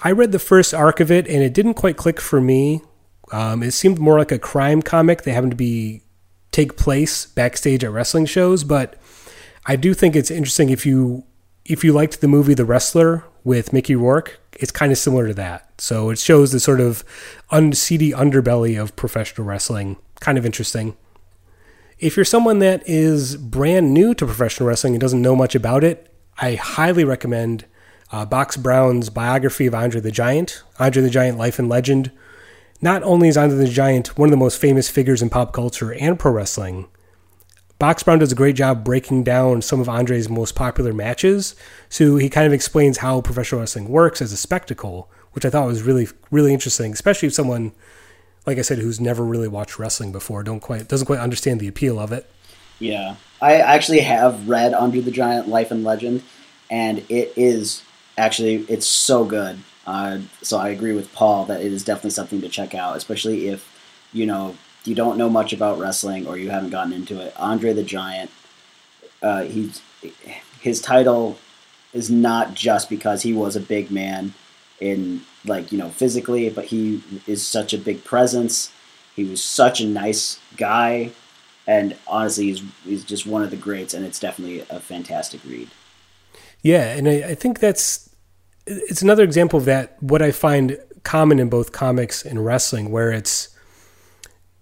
I 0.02 0.12
read 0.12 0.30
the 0.30 0.38
first 0.38 0.72
arc 0.72 1.00
of 1.00 1.10
it, 1.10 1.26
and 1.26 1.42
it 1.42 1.52
didn't 1.52 1.74
quite 1.74 1.96
click 1.96 2.20
for 2.20 2.40
me. 2.40 2.82
Um, 3.32 3.64
it 3.64 3.72
seemed 3.72 3.98
more 3.98 4.16
like 4.16 4.30
a 4.30 4.38
crime 4.38 4.80
comic. 4.80 5.22
They 5.22 5.32
happened 5.32 5.52
to 5.52 5.56
be 5.56 6.02
take 6.52 6.76
place 6.76 7.26
backstage 7.26 7.82
at 7.82 7.90
wrestling 7.90 8.26
shows, 8.26 8.62
but 8.62 8.96
I 9.66 9.76
do 9.76 9.92
think 9.92 10.14
it's 10.14 10.30
interesting 10.30 10.70
if 10.70 10.86
you 10.86 11.24
if 11.70 11.84
you 11.84 11.92
liked 11.92 12.20
the 12.20 12.26
movie 12.26 12.54
The 12.54 12.64
Wrestler 12.64 13.24
with 13.44 13.72
Mickey 13.72 13.94
Rourke, 13.94 14.40
it's 14.54 14.72
kind 14.72 14.90
of 14.90 14.98
similar 14.98 15.28
to 15.28 15.34
that. 15.34 15.80
So 15.80 16.10
it 16.10 16.18
shows 16.18 16.50
the 16.50 16.58
sort 16.58 16.80
of 16.80 17.04
un- 17.50 17.72
seedy 17.74 18.10
underbelly 18.10 18.80
of 18.80 18.96
professional 18.96 19.46
wrestling. 19.46 19.96
Kind 20.18 20.36
of 20.36 20.44
interesting. 20.44 20.96
If 22.00 22.16
you're 22.16 22.24
someone 22.24 22.58
that 22.58 22.82
is 22.86 23.36
brand 23.36 23.94
new 23.94 24.14
to 24.14 24.26
professional 24.26 24.68
wrestling 24.68 24.94
and 24.94 25.00
doesn't 25.00 25.22
know 25.22 25.36
much 25.36 25.54
about 25.54 25.84
it, 25.84 26.12
I 26.38 26.56
highly 26.56 27.04
recommend 27.04 27.66
uh, 28.10 28.24
Box 28.24 28.56
Brown's 28.56 29.08
biography 29.08 29.66
of 29.66 29.74
Andre 29.74 30.00
the 30.00 30.10
Giant, 30.10 30.64
Andre 30.80 31.02
the 31.02 31.10
Giant 31.10 31.38
Life 31.38 31.60
and 31.60 31.68
Legend. 31.68 32.10
Not 32.82 33.04
only 33.04 33.28
is 33.28 33.36
Andre 33.36 33.58
the 33.58 33.68
Giant 33.68 34.18
one 34.18 34.28
of 34.28 34.32
the 34.32 34.36
most 34.36 34.60
famous 34.60 34.88
figures 34.88 35.22
in 35.22 35.30
pop 35.30 35.52
culture 35.52 35.92
and 35.92 36.18
pro 36.18 36.32
wrestling, 36.32 36.88
Box 37.80 38.02
Brown 38.02 38.18
does 38.18 38.30
a 38.30 38.34
great 38.34 38.56
job 38.56 38.84
breaking 38.84 39.24
down 39.24 39.62
some 39.62 39.80
of 39.80 39.88
Andre's 39.88 40.28
most 40.28 40.54
popular 40.54 40.92
matches. 40.92 41.56
So 41.88 42.16
he 42.16 42.28
kind 42.28 42.46
of 42.46 42.52
explains 42.52 42.98
how 42.98 43.22
professional 43.22 43.62
wrestling 43.62 43.88
works 43.88 44.20
as 44.20 44.32
a 44.32 44.36
spectacle, 44.36 45.10
which 45.32 45.46
I 45.46 45.50
thought 45.50 45.66
was 45.66 45.82
really, 45.82 46.06
really 46.30 46.52
interesting, 46.52 46.92
especially 46.92 47.28
if 47.28 47.32
someone, 47.32 47.72
like 48.46 48.58
I 48.58 48.62
said, 48.62 48.80
who's 48.80 49.00
never 49.00 49.24
really 49.24 49.48
watched 49.48 49.78
wrestling 49.78 50.12
before, 50.12 50.42
don't 50.42 50.60
quite 50.60 50.88
doesn't 50.88 51.06
quite 51.06 51.20
understand 51.20 51.58
the 51.58 51.68
appeal 51.68 51.98
of 51.98 52.12
it. 52.12 52.28
Yeah, 52.80 53.16
I 53.40 53.54
actually 53.54 54.00
have 54.00 54.46
read 54.46 54.74
Andre 54.74 55.00
the 55.00 55.10
Giant: 55.10 55.48
Life 55.48 55.70
and 55.70 55.82
Legend, 55.82 56.22
and 56.70 56.98
it 57.08 57.32
is 57.34 57.82
actually 58.18 58.56
it's 58.68 58.86
so 58.86 59.24
good. 59.24 59.58
Uh, 59.86 60.18
so 60.42 60.58
I 60.58 60.68
agree 60.68 60.92
with 60.92 61.10
Paul 61.14 61.46
that 61.46 61.62
it 61.62 61.72
is 61.72 61.82
definitely 61.82 62.10
something 62.10 62.42
to 62.42 62.48
check 62.50 62.74
out, 62.74 62.98
especially 62.98 63.48
if 63.48 63.66
you 64.12 64.26
know 64.26 64.54
you 64.84 64.94
don't 64.94 65.18
know 65.18 65.28
much 65.28 65.52
about 65.52 65.78
wrestling 65.78 66.26
or 66.26 66.36
you 66.36 66.50
haven't 66.50 66.70
gotten 66.70 66.92
into 66.92 67.20
it. 67.20 67.34
Andre 67.36 67.72
the 67.72 67.82
Giant, 67.82 68.30
uh, 69.22 69.44
his 70.60 70.80
title 70.80 71.38
is 71.92 72.10
not 72.10 72.54
just 72.54 72.88
because 72.88 73.22
he 73.22 73.32
was 73.32 73.56
a 73.56 73.60
big 73.60 73.90
man 73.90 74.34
in 74.80 75.22
like 75.44 75.72
you 75.72 75.78
know 75.78 75.88
physically, 75.88 76.48
but 76.50 76.66
he 76.66 77.02
is 77.26 77.46
such 77.46 77.72
a 77.72 77.78
big 77.78 78.04
presence. 78.04 78.72
He 79.14 79.24
was 79.24 79.42
such 79.42 79.80
a 79.80 79.86
nice 79.86 80.38
guy, 80.56 81.10
and 81.66 81.96
honestly, 82.06 82.46
he's 82.46 82.62
he's 82.84 83.04
just 83.04 83.26
one 83.26 83.42
of 83.42 83.50
the 83.50 83.56
greats, 83.56 83.94
and 83.94 84.04
it's 84.04 84.18
definitely 84.18 84.60
a 84.70 84.80
fantastic 84.80 85.40
read. 85.44 85.70
Yeah, 86.62 86.94
and 86.94 87.08
I, 87.08 87.30
I 87.30 87.34
think 87.34 87.58
that's 87.58 88.10
it's 88.66 89.02
another 89.02 89.24
example 89.24 89.58
of 89.58 89.64
that. 89.66 90.02
What 90.02 90.22
I 90.22 90.30
find 90.30 90.78
common 91.02 91.38
in 91.38 91.48
both 91.48 91.72
comics 91.72 92.24
and 92.24 92.44
wrestling, 92.44 92.90
where 92.90 93.10
it's 93.10 93.49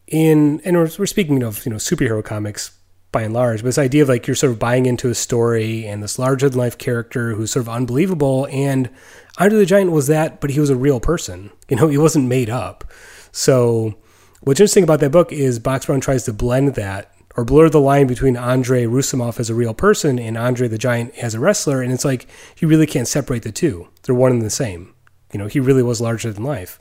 in 0.09 0.61
and 0.65 0.77
we're, 0.77 1.07
speaking 1.07 1.43
of 1.43 1.65
you 1.65 1.71
know 1.71 1.77
superhero 1.77 2.25
comics 2.25 2.73
by 3.11 3.23
and 3.23 3.33
large, 3.33 3.61
but 3.61 3.67
this 3.67 3.79
idea 3.79 4.03
of 4.03 4.09
like 4.09 4.27
you're 4.27 4.37
sort 4.37 4.53
of 4.53 4.59
buying 4.59 4.87
into 4.87 5.09
a 5.09 5.15
story 5.15 5.87
and 5.87 6.03
this 6.03 6.19
larger 6.19 6.49
than 6.49 6.59
life 6.59 6.77
character 6.77 7.35
who's 7.35 7.53
sort 7.53 7.65
of 7.65 7.69
unbelievable. 7.69 8.47
And 8.51 8.91
Andre 9.39 9.59
the 9.59 9.67
Giant 9.67 9.93
was 9.93 10.09
that, 10.09 10.41
but 10.41 10.51
he 10.51 10.61
was 10.61 10.71
a 10.71 10.77
real 10.77 11.01
person. 11.01 11.51
You 11.69 11.77
know, 11.77 11.89
he 11.89 11.99
wasn't 11.99 12.29
made 12.29 12.51
up. 12.51 12.85
So 13.33 13.95
what's 14.41 14.61
interesting 14.61 14.85
about 14.85 15.01
that 15.01 15.13
book 15.13 15.33
is 15.33 15.59
Box 15.59 15.87
Brown 15.87 16.01
tries 16.01 16.25
to 16.25 16.33
blend 16.33 16.75
that 16.75 17.15
or 17.37 17.45
blur 17.45 17.69
the 17.69 17.81
line 17.81 18.07
between 18.07 18.37
Andre 18.37 18.85
Roussimoff 18.85 19.39
as 19.39 19.49
a 19.49 19.55
real 19.55 19.73
person 19.73 20.19
and 20.19 20.37
Andre 20.37 20.67
the 20.69 20.77
Giant 20.77 21.15
as 21.17 21.35
a 21.35 21.41
wrestler. 21.41 21.83
And 21.83 21.93
it's 21.93 22.05
like 22.05 22.27
you 22.59 22.69
really 22.69 22.87
can't 22.87 23.09
separate 23.09 23.43
the 23.43 23.53
two. 23.53 23.89
They're 24.03 24.15
one 24.15 24.33
and 24.33 24.43
the 24.43 24.51
same. 24.51 24.93
You 25.33 25.39
know, 25.39 25.47
he 25.47 25.61
really 25.61 25.83
was 25.83 26.01
larger 26.01 26.33
than 26.33 26.43
life. 26.43 26.81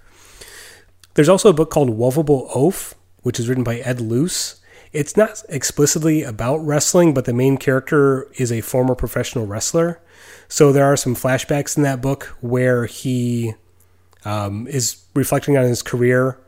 There's 1.13 1.29
also 1.29 1.49
a 1.49 1.53
book 1.53 1.69
called 1.69 1.97
Wuvable 1.97 2.49
Oaf, 2.55 2.95
which 3.23 3.39
is 3.39 3.47
written 3.47 3.63
by 3.63 3.77
Ed 3.77 4.01
Luce. 4.01 4.61
It's 4.93 5.17
not 5.17 5.43
explicitly 5.49 6.23
about 6.23 6.57
wrestling, 6.57 7.13
but 7.13 7.25
the 7.25 7.33
main 7.33 7.57
character 7.57 8.31
is 8.35 8.51
a 8.51 8.61
former 8.61 8.95
professional 8.95 9.45
wrestler. 9.45 10.01
So 10.47 10.71
there 10.71 10.85
are 10.85 10.97
some 10.97 11.15
flashbacks 11.15 11.75
in 11.75 11.83
that 11.83 12.01
book 12.01 12.35
where 12.41 12.85
he 12.85 13.53
um, 14.25 14.67
is 14.67 15.03
reflecting 15.13 15.57
on 15.57 15.65
his 15.65 15.81
career. 15.81 16.39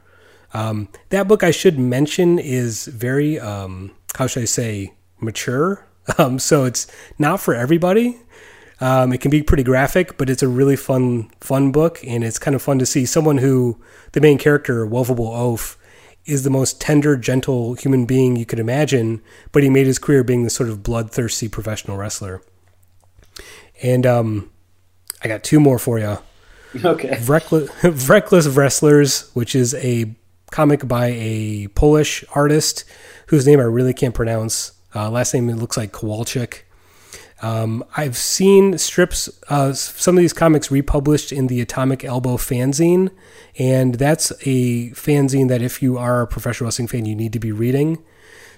Um, 0.54 0.90
that 1.10 1.28
book, 1.28 1.44
I 1.44 1.52
should 1.52 1.78
mention, 1.78 2.40
is 2.40 2.86
very, 2.86 3.40
um, 3.40 3.92
how 4.16 4.28
should 4.28 4.44
I 4.44 4.46
say, 4.46 4.94
mature. 5.20 5.86
Um, 6.18 6.40
so 6.40 6.66
it's 6.66 6.88
not 7.20 7.40
for 7.40 7.54
everybody. 7.54 8.18
Um, 8.82 9.14
it 9.14 9.22
can 9.22 9.30
be 9.30 9.44
pretty 9.44 9.62
graphic, 9.62 10.18
but 10.18 10.28
it's 10.28 10.42
a 10.42 10.48
really 10.48 10.76
fun, 10.76 11.30
fun 11.40 11.72
book, 11.72 12.00
and 12.04 12.24
it's 12.24 12.40
kind 12.40 12.56
of 12.56 12.64
fun 12.64 12.80
to 12.80 12.86
see 12.88 13.06
someone 13.06 13.38
who 13.38 13.80
the 14.14 14.22
main 14.22 14.40
character, 14.40 14.88
Wuvable 14.88 15.30
Oaf, 15.30 15.78
is 16.30 16.44
the 16.44 16.50
most 16.50 16.80
tender, 16.80 17.18
gentle 17.18 17.74
human 17.74 18.06
being 18.06 18.36
you 18.36 18.46
could 18.46 18.60
imagine, 18.60 19.22
but 19.52 19.64
he 19.64 19.70
made 19.70 19.88
his 19.88 20.00
career 20.00 20.24
being 20.24 20.44
this 20.44 20.54
sort 20.54 20.70
of 20.70 20.84
bloodthirsty 20.84 21.48
professional 21.48 21.98
wrestler. 21.98 22.42
And 23.82 24.06
um, 24.06 24.52
I 25.24 25.28
got 25.28 25.44
two 25.44 25.60
more 25.60 25.80
for 25.80 26.00
you. 26.00 26.18
Okay. 26.84 27.20
Reckless, 27.26 27.70
Reckless 28.10 28.48
Wrestlers, 28.48 29.32
which 29.34 29.56
is 29.56 29.74
a 29.76 30.14
comic 30.52 30.88
by 30.88 31.08
a 31.08 31.68
Polish 31.70 32.24
artist 32.36 32.86
whose 33.28 33.48
name 33.48 33.60
I 33.60 33.64
really 33.64 33.94
can't 33.94 34.14
pronounce. 34.14 34.74
Uh, 34.94 35.10
last 35.10 35.34
name 35.34 35.50
it 35.50 35.56
looks 35.56 35.78
like 35.78 35.92
Kowalczyk. 35.92 36.62
Um, 37.42 37.86
I've 37.96 38.18
seen 38.18 38.78
strips, 38.78 39.30
uh, 39.48 39.74
some 39.74 40.18
of 40.18 40.22
these 40.22 40.34
comics 40.34 40.70
republished 40.70 41.32
in 41.32 41.48
the 41.48 41.62
Atomic 41.62 42.04
Elbow 42.04 42.36
fanzine, 42.36 43.12
and 43.58 43.96
that's 43.96 44.32
a 44.42 44.90
fanzine 44.92 45.48
that 45.48 45.62
if 45.62 45.82
you 45.82 45.98
are 45.98 46.22
a 46.22 46.28
professional 46.28 46.68
wrestling 46.68 46.90
fan, 46.90 47.06
you 47.06 47.16
need 47.16 47.34
to 47.34 47.40
be 47.40 47.52
reading. 47.52 48.04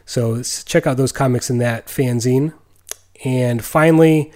So 0.05 0.41
check 0.41 0.87
out 0.87 0.97
those 0.97 1.11
comics 1.11 1.49
in 1.49 1.59
that 1.59 1.87
fanzine. 1.87 2.53
And 3.23 3.63
finally, 3.63 4.31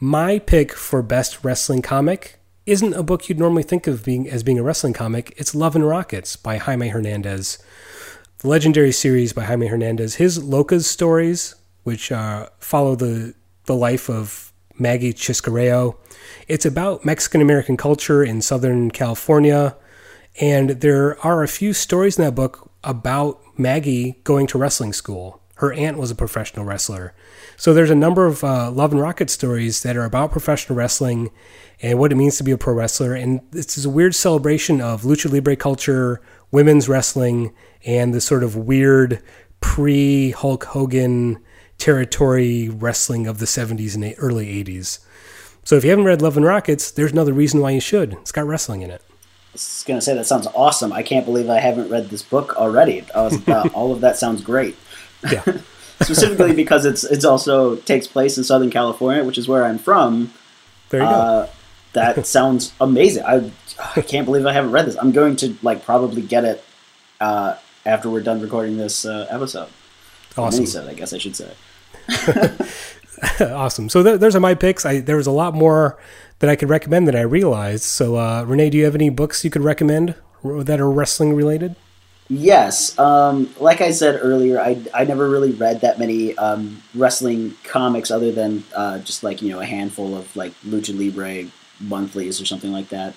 my 0.00 0.40
pick 0.40 0.72
for 0.72 1.00
best 1.00 1.44
wrestling 1.44 1.82
comic 1.82 2.40
isn't 2.66 2.94
a 2.94 3.02
book 3.04 3.28
you'd 3.28 3.38
normally 3.38 3.62
think 3.62 3.86
of 3.86 4.04
being 4.04 4.28
as 4.28 4.42
being 4.42 4.58
a 4.58 4.62
wrestling 4.62 4.92
comic. 4.92 5.32
It's 5.36 5.54
Love 5.54 5.76
and 5.76 5.86
Rockets 5.86 6.34
by 6.34 6.56
Jaime 6.56 6.88
Hernandez, 6.88 7.58
the 8.38 8.48
legendary 8.48 8.90
series 8.90 9.32
by 9.32 9.44
Jaime 9.44 9.68
Hernandez. 9.68 10.16
His 10.16 10.38
Locas 10.40 10.84
stories, 10.84 11.54
which 11.84 12.10
uh, 12.10 12.48
follow 12.58 12.96
the 12.96 13.34
the 13.66 13.74
life 13.74 14.08
of 14.08 14.52
Maggie 14.78 15.12
Chascarrillo. 15.12 15.96
It's 16.48 16.66
about 16.66 17.04
Mexican 17.04 17.40
American 17.40 17.76
culture 17.76 18.22
in 18.22 18.42
Southern 18.42 18.90
California, 18.90 19.76
and 20.40 20.70
there 20.70 21.18
are 21.24 21.42
a 21.42 21.48
few 21.48 21.72
stories 21.72 22.18
in 22.18 22.24
that 22.24 22.34
book 22.34 22.70
about 22.84 23.40
Maggie 23.58 24.20
going 24.24 24.46
to 24.48 24.58
wrestling 24.58 24.92
school. 24.92 25.40
Her 25.56 25.72
aunt 25.72 25.96
was 25.96 26.10
a 26.10 26.14
professional 26.14 26.66
wrestler. 26.66 27.14
So 27.56 27.72
there's 27.72 27.90
a 27.90 27.94
number 27.94 28.26
of 28.26 28.44
uh, 28.44 28.70
Love 28.70 28.92
and 28.92 29.00
Rocket 29.00 29.30
stories 29.30 29.82
that 29.82 29.96
are 29.96 30.04
about 30.04 30.30
professional 30.30 30.76
wrestling 30.76 31.30
and 31.80 31.98
what 31.98 32.12
it 32.12 32.16
means 32.16 32.36
to 32.36 32.44
be 32.44 32.52
a 32.52 32.58
pro 32.58 32.74
wrestler. 32.74 33.14
And 33.14 33.40
this 33.52 33.78
is 33.78 33.86
a 33.86 33.90
weird 33.90 34.14
celebration 34.14 34.82
of 34.82 35.02
lucha 35.02 35.32
libre 35.32 35.56
culture, 35.56 36.20
women's 36.50 36.90
wrestling, 36.90 37.54
and 37.86 38.12
the 38.12 38.20
sort 38.20 38.44
of 38.44 38.54
weird 38.54 39.22
pre 39.60 40.32
Hulk 40.32 40.64
Hogan 40.64 41.42
territory 41.78 42.68
wrestling 42.68 43.26
of 43.26 43.38
the 43.38 43.46
70s 43.46 43.94
and 43.94 44.14
early 44.18 44.62
80s. 44.64 45.00
So 45.64 45.76
if 45.76 45.84
you 45.84 45.90
haven't 45.90 46.04
read 46.04 46.22
Love 46.22 46.36
and 46.36 46.46
Rockets, 46.46 46.90
there's 46.90 47.12
another 47.12 47.32
reason 47.32 47.60
why 47.60 47.70
you 47.70 47.80
should. 47.80 48.12
It's 48.14 48.32
got 48.32 48.46
wrestling 48.46 48.82
in 48.82 48.90
it. 48.90 49.02
I 49.08 49.12
was 49.52 49.84
going 49.86 49.98
to 49.98 50.04
say, 50.04 50.14
that 50.14 50.26
sounds 50.26 50.46
awesome. 50.54 50.92
I 50.92 51.02
can't 51.02 51.26
believe 51.26 51.50
I 51.50 51.58
haven't 51.58 51.88
read 51.88 52.08
this 52.08 52.22
book 52.22 52.56
already. 52.56 53.04
Was, 53.14 53.46
uh, 53.48 53.68
all 53.74 53.92
of 53.92 54.00
that 54.02 54.16
sounds 54.16 54.42
great. 54.42 54.76
Yeah. 55.30 55.42
Specifically 56.02 56.52
because 56.52 56.84
it's 56.84 57.04
it's 57.04 57.24
also 57.24 57.76
takes 57.76 58.06
place 58.06 58.36
in 58.36 58.44
Southern 58.44 58.70
California, 58.70 59.24
which 59.24 59.38
is 59.38 59.48
where 59.48 59.64
I'm 59.64 59.78
from. 59.78 60.30
There 60.90 61.00
you 61.00 61.06
uh, 61.06 61.46
go. 61.46 61.52
that 61.94 62.26
sounds 62.26 62.74
amazing. 62.82 63.24
I 63.24 63.50
I 63.96 64.02
can't 64.02 64.26
believe 64.26 64.44
I 64.44 64.52
haven't 64.52 64.72
read 64.72 64.84
this. 64.84 64.96
I'm 64.96 65.10
going 65.10 65.36
to 65.36 65.56
like 65.62 65.86
probably 65.86 66.20
get 66.20 66.44
it 66.44 66.62
uh, 67.18 67.56
after 67.86 68.10
we're 68.10 68.20
done 68.20 68.42
recording 68.42 68.76
this 68.76 69.06
uh, 69.06 69.26
episode. 69.30 69.68
Awesome. 70.36 70.62
Episode, 70.62 70.88
I 70.88 70.94
guess 70.94 71.12
I 71.12 71.18
should 71.18 71.36
say. 71.36 71.52
awesome. 73.40 73.88
So 73.88 74.02
th- 74.02 74.20
there's 74.20 74.36
my 74.36 74.54
picks. 74.54 74.84
I, 74.84 75.00
there 75.00 75.16
was 75.16 75.26
a 75.26 75.32
lot 75.32 75.54
more 75.54 75.98
that 76.40 76.50
I 76.50 76.56
could 76.56 76.68
recommend 76.68 77.08
than 77.08 77.16
I 77.16 77.22
realized. 77.22 77.84
So 77.84 78.16
uh, 78.16 78.44
Renee, 78.44 78.70
do 78.70 78.78
you 78.78 78.84
have 78.84 78.94
any 78.94 79.08
books 79.10 79.44
you 79.44 79.50
could 79.50 79.62
recommend 79.62 80.14
that 80.44 80.80
are 80.80 80.90
wrestling 80.90 81.34
related? 81.34 81.76
Yes. 82.28 82.98
Um, 82.98 83.54
like 83.60 83.80
I 83.80 83.92
said 83.92 84.18
earlier, 84.20 84.60
I, 84.60 84.82
I 84.92 85.04
never 85.04 85.28
really 85.30 85.52
read 85.52 85.80
that 85.82 85.98
many 85.98 86.36
um, 86.36 86.82
wrestling 86.94 87.54
comics 87.62 88.10
other 88.10 88.32
than 88.32 88.64
uh, 88.74 88.98
just 88.98 89.22
like, 89.22 89.42
you 89.42 89.48
know, 89.50 89.60
a 89.60 89.64
handful 89.64 90.16
of 90.16 90.34
like 90.34 90.52
Lucha 90.62 90.96
Libre 90.96 91.48
monthlies 91.80 92.40
or 92.40 92.46
something 92.46 92.72
like 92.72 92.88
that. 92.88 93.14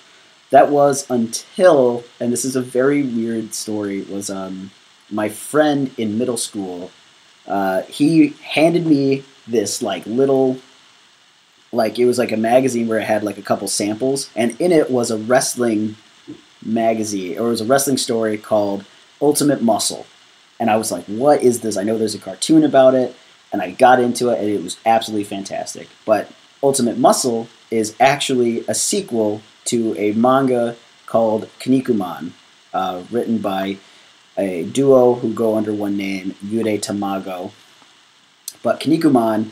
that 0.50 0.70
was 0.70 1.10
until, 1.10 2.04
and 2.20 2.32
this 2.32 2.44
is 2.44 2.56
a 2.56 2.62
very 2.62 3.02
weird 3.02 3.52
story. 3.54 4.02
Was 4.02 4.30
um, 4.30 4.70
my 5.10 5.28
friend 5.28 5.90
in 5.98 6.16
middle 6.18 6.36
school? 6.36 6.90
Uh, 7.50 7.82
he 7.82 8.28
handed 8.42 8.86
me 8.86 9.24
this 9.46 9.82
like 9.82 10.06
little, 10.06 10.58
like 11.72 11.98
it 11.98 12.06
was 12.06 12.18
like 12.18 12.32
a 12.32 12.36
magazine 12.36 12.86
where 12.88 12.98
it 12.98 13.06
had 13.06 13.24
like 13.24 13.38
a 13.38 13.42
couple 13.42 13.68
samples, 13.68 14.30
and 14.36 14.58
in 14.60 14.72
it 14.72 14.90
was 14.90 15.10
a 15.10 15.18
wrestling 15.18 15.96
magazine 16.64 17.38
or 17.38 17.46
it 17.46 17.50
was 17.50 17.60
a 17.60 17.66
wrestling 17.66 17.96
story 17.96 18.38
called 18.38 18.84
Ultimate 19.20 19.62
Muscle. 19.62 20.06
And 20.58 20.70
I 20.70 20.76
was 20.76 20.92
like, 20.92 21.04
what 21.06 21.42
is 21.42 21.60
this? 21.60 21.76
I 21.76 21.82
know 21.82 21.96
there's 21.96 22.14
a 22.14 22.18
cartoon 22.18 22.64
about 22.64 22.94
it. 22.94 23.16
And 23.52 23.60
I 23.60 23.72
got 23.72 23.98
into 23.98 24.28
it 24.28 24.38
and 24.38 24.48
it 24.48 24.62
was 24.62 24.78
absolutely 24.86 25.24
fantastic. 25.24 25.88
But 26.04 26.30
Ultimate 26.62 26.98
Muscle 26.98 27.48
is 27.70 27.96
actually 27.98 28.64
a 28.68 28.74
sequel 28.74 29.42
to 29.66 29.96
a 29.96 30.12
manga 30.12 30.76
called 31.06 31.48
Kinnikuman, 31.58 32.32
uh, 32.72 33.02
written 33.10 33.38
by 33.38 33.78
a 34.40 34.64
duo 34.64 35.14
who 35.14 35.32
go 35.32 35.56
under 35.56 35.72
one 35.72 35.96
name, 35.96 36.34
Yudetamago. 36.44 37.52
But 38.62 38.80
Kinnikuman 38.80 39.50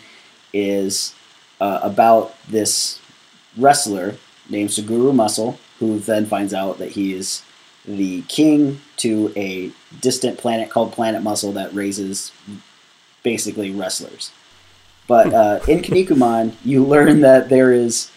is 0.53 1.15
uh, 1.61 1.81
about 1.83 2.35
this 2.49 3.01
wrestler 3.57 4.17
named 4.49 4.71
Suguru 4.71 5.15
Muscle, 5.15 5.59
who 5.79 5.99
then 5.99 6.27
finds 6.27 6.55
out 6.55 6.79
that 6.79 6.93
he 6.93 7.13
is 7.13 7.43
the 7.85 8.23
king 8.23 8.81
to 8.97 9.33
a 9.37 9.71
distant 10.01 10.39
planet 10.39 10.71
called 10.71 10.93
Planet 10.93 11.23
Muscle 11.23 11.53
that 11.53 11.73
raises 11.75 12.33
basically 13.23 13.71
wrestlers. 13.71 14.31
But 15.07 15.33
uh, 15.33 15.61
in 15.67 15.81
Kinnikuman, 15.81 16.55
you 16.65 16.85
learn 16.85 17.21
that 17.21 17.49
there 17.49 17.73
is 17.73 18.11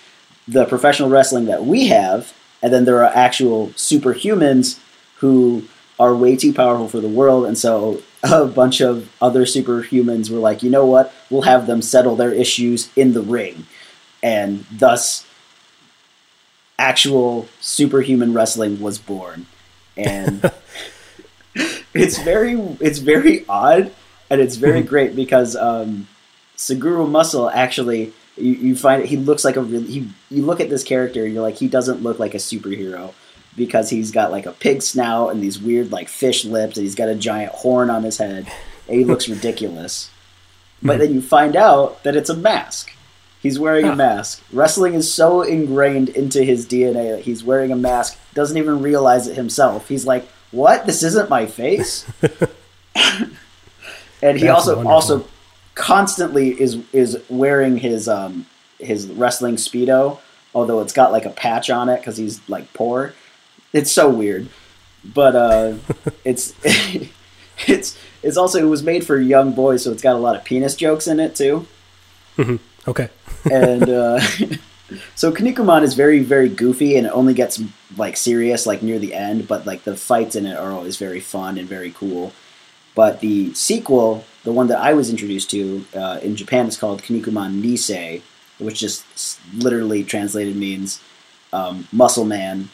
the 0.48 0.66
professional 0.66 1.10
wrestling 1.10 1.46
that 1.46 1.66
we 1.66 1.88
have, 1.88 2.34
and 2.62 2.74
then 2.74 2.86
there 2.86 3.04
are 3.04 3.12
actual 3.16 3.68
superhumans 3.70 4.80
who 5.18 5.64
are 6.02 6.16
way 6.16 6.36
too 6.36 6.52
powerful 6.52 6.88
for 6.88 7.00
the 7.00 7.08
world, 7.08 7.46
and 7.46 7.56
so 7.56 8.02
a 8.24 8.46
bunch 8.46 8.82
of 8.82 9.08
other 9.22 9.44
superhumans 9.44 10.32
were 10.32 10.40
like, 10.40 10.64
you 10.64 10.70
know 10.72 10.86
what, 10.86 11.14
we'll 11.30 11.44
have 11.44 11.68
them 11.68 11.82
settle 11.82 12.16
their 12.16 12.34
issues 12.34 12.90
in 12.96 13.14
the 13.14 13.22
ring, 13.22 13.68
and 14.24 14.66
thus 14.72 15.28
actual 16.80 17.48
superhuman 17.60 18.34
wrestling 18.34 18.82
was 18.82 18.98
born, 18.98 19.46
and 19.96 20.52
it's 21.94 22.18
very 22.24 22.54
it's 22.80 22.98
very 22.98 23.46
odd 23.48 23.94
and 24.32 24.42
it's 24.42 24.56
very 24.56 24.82
great 24.82 25.16
because 25.16 25.56
um, 25.56 26.08
Suguru 26.58 27.08
Muscle 27.08 27.50
actually 27.50 28.14
you, 28.38 28.54
you 28.54 28.76
find 28.76 29.04
it, 29.04 29.10
he 29.10 29.18
looks 29.18 29.44
like 29.44 29.58
a 29.58 29.62
really 29.62 29.88
he, 29.88 30.10
you 30.30 30.44
look 30.44 30.60
at 30.60 30.70
this 30.70 30.84
character 30.84 31.28
you're 31.28 31.44
like 31.44 31.58
he 31.58 31.68
doesn't 31.68 32.02
look 32.02 32.18
like 32.18 32.34
a 32.34 32.38
superhero 32.38 33.14
because 33.56 33.90
he's 33.90 34.12
got 34.12 34.32
like 34.32 34.46
a 34.46 34.52
pig 34.52 34.82
snout 34.82 35.32
and 35.32 35.42
these 35.42 35.60
weird 35.62 35.92
like 35.92 36.08
fish 36.08 36.46
lips 36.46 36.78
and 36.78 36.86
he's 36.86 36.96
got 36.96 37.10
a 37.10 37.16
giant 37.16 37.52
horn 37.52 37.90
on 37.90 38.04
his 38.04 38.18
head 38.18 38.48
and 38.88 38.98
he 38.98 39.06
looks 39.06 39.28
ridiculous. 39.36 40.10
But 40.84 40.98
then 41.00 41.14
you 41.14 41.22
find 41.22 41.56
out 41.56 42.04
that 42.04 42.16
it's 42.16 42.30
a 42.30 42.36
mask. 42.36 42.92
He's 43.42 43.60
wearing 43.60 43.86
a 43.86 43.96
mask. 43.96 44.44
Wrestling 44.52 44.94
is 44.94 45.12
so 45.12 45.42
ingrained 45.42 46.10
into 46.10 46.44
his 46.44 46.68
DNA 46.68 47.16
that 47.16 47.24
he's 47.24 47.44
wearing 47.44 47.72
a 47.72 47.76
mask, 47.76 48.20
doesn't 48.34 48.58
even 48.58 48.82
realize 48.82 49.28
it 49.28 49.36
himself. 49.36 49.88
He's 49.88 50.06
like, 50.06 50.28
"What? 50.52 50.86
This 50.86 51.02
isn't 51.02 51.30
my 51.30 51.48
face." 51.48 52.06
and 54.22 54.38
he 54.38 54.46
That's 54.46 54.68
also 54.68 54.76
wonderful. 54.76 54.92
also 54.92 55.28
constantly 55.74 56.60
is 56.60 56.78
is 56.94 57.18
wearing 57.30 57.78
his 57.78 58.08
um 58.08 58.46
his 58.80 59.08
wrestling 59.08 59.56
speedo, 59.56 60.20
although 60.54 60.82
it's 60.82 60.94
got 60.94 61.12
like 61.12 61.26
a 61.26 61.30
patch 61.32 61.70
on 61.70 61.90
it 61.90 61.98
because 61.98 62.18
he's 62.18 62.48
like 62.48 62.72
poor. 62.74 63.14
It's 63.74 63.92
so 63.92 64.10
weird, 64.10 64.50
but 65.04 65.36
uh, 65.36 65.76
it's 66.24 66.54
it's 67.68 67.98
it's 68.24 68.38
also 68.38 68.60
it 68.60 68.70
was 68.70 68.84
made 68.84 69.06
for 69.06 69.20
young 69.20 69.54
boys, 69.54 69.84
so 69.84 69.92
it's 69.92 70.02
got 70.02 70.16
a 70.16 70.20
lot 70.20 70.36
of 70.36 70.44
penis 70.44 70.76
jokes 70.76 71.08
in 71.08 71.20
it 71.20 71.36
too. 71.36 71.68
Okay. 72.88 73.10
and 73.52 73.90
uh, 73.90 74.20
so 75.16 75.32
Kinnikuman 75.32 75.84
is 75.84 75.94
very 75.94 76.20
very 76.20 76.50
goofy 76.50 76.96
and 76.96 77.06
it 77.08 77.12
only 77.12 77.34
gets 77.34 77.62
like 77.98 78.18
serious 78.18 78.66
like 78.66 78.82
near 78.82 78.98
the 78.98 79.14
end 79.14 79.48
but 79.48 79.66
like 79.66 79.84
the 79.84 79.96
fights 79.96 80.36
in 80.36 80.46
it 80.46 80.58
are 80.58 80.72
always 80.72 80.98
very 80.98 81.20
fun 81.20 81.58
and 81.58 81.68
very 81.68 81.92
cool. 81.92 82.34
But 82.96 83.22
the 83.22 83.54
sequel 83.54 84.26
the 84.44 84.52
one 84.52 84.68
that 84.68 84.80
I 84.80 84.94
was 84.94 85.10
introduced 85.10 85.50
to 85.52 85.86
uh, 85.96 86.20
in 86.22 86.36
Japan 86.36 86.68
is 86.68 86.78
called 86.78 87.04
Kinnikuman 87.04 87.62
Nisei 87.62 88.22
which 88.60 88.80
just 88.80 89.40
literally 89.56 90.04
translated 90.04 90.56
means 90.56 91.02
um, 91.52 91.88
Muscle 91.92 92.26
Man 92.26 92.70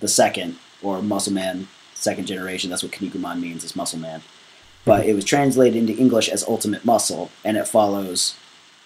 the 0.00 0.08
second 0.08 0.56
or 0.82 1.02
Muscle 1.02 1.32
Man 1.32 1.68
second 1.94 2.26
generation 2.26 2.70
that's 2.70 2.82
what 2.82 2.92
Kinnikuman 2.92 3.40
means 3.40 3.64
is 3.64 3.76
Muscle 3.76 3.98
Man 3.98 4.22
but 4.84 5.06
it 5.06 5.14
was 5.14 5.24
translated 5.24 5.76
into 5.76 5.96
English 5.96 6.28
as 6.28 6.44
Ultimate 6.46 6.84
Muscle 6.84 7.30
and 7.44 7.56
it 7.56 7.66
follows 7.66 8.36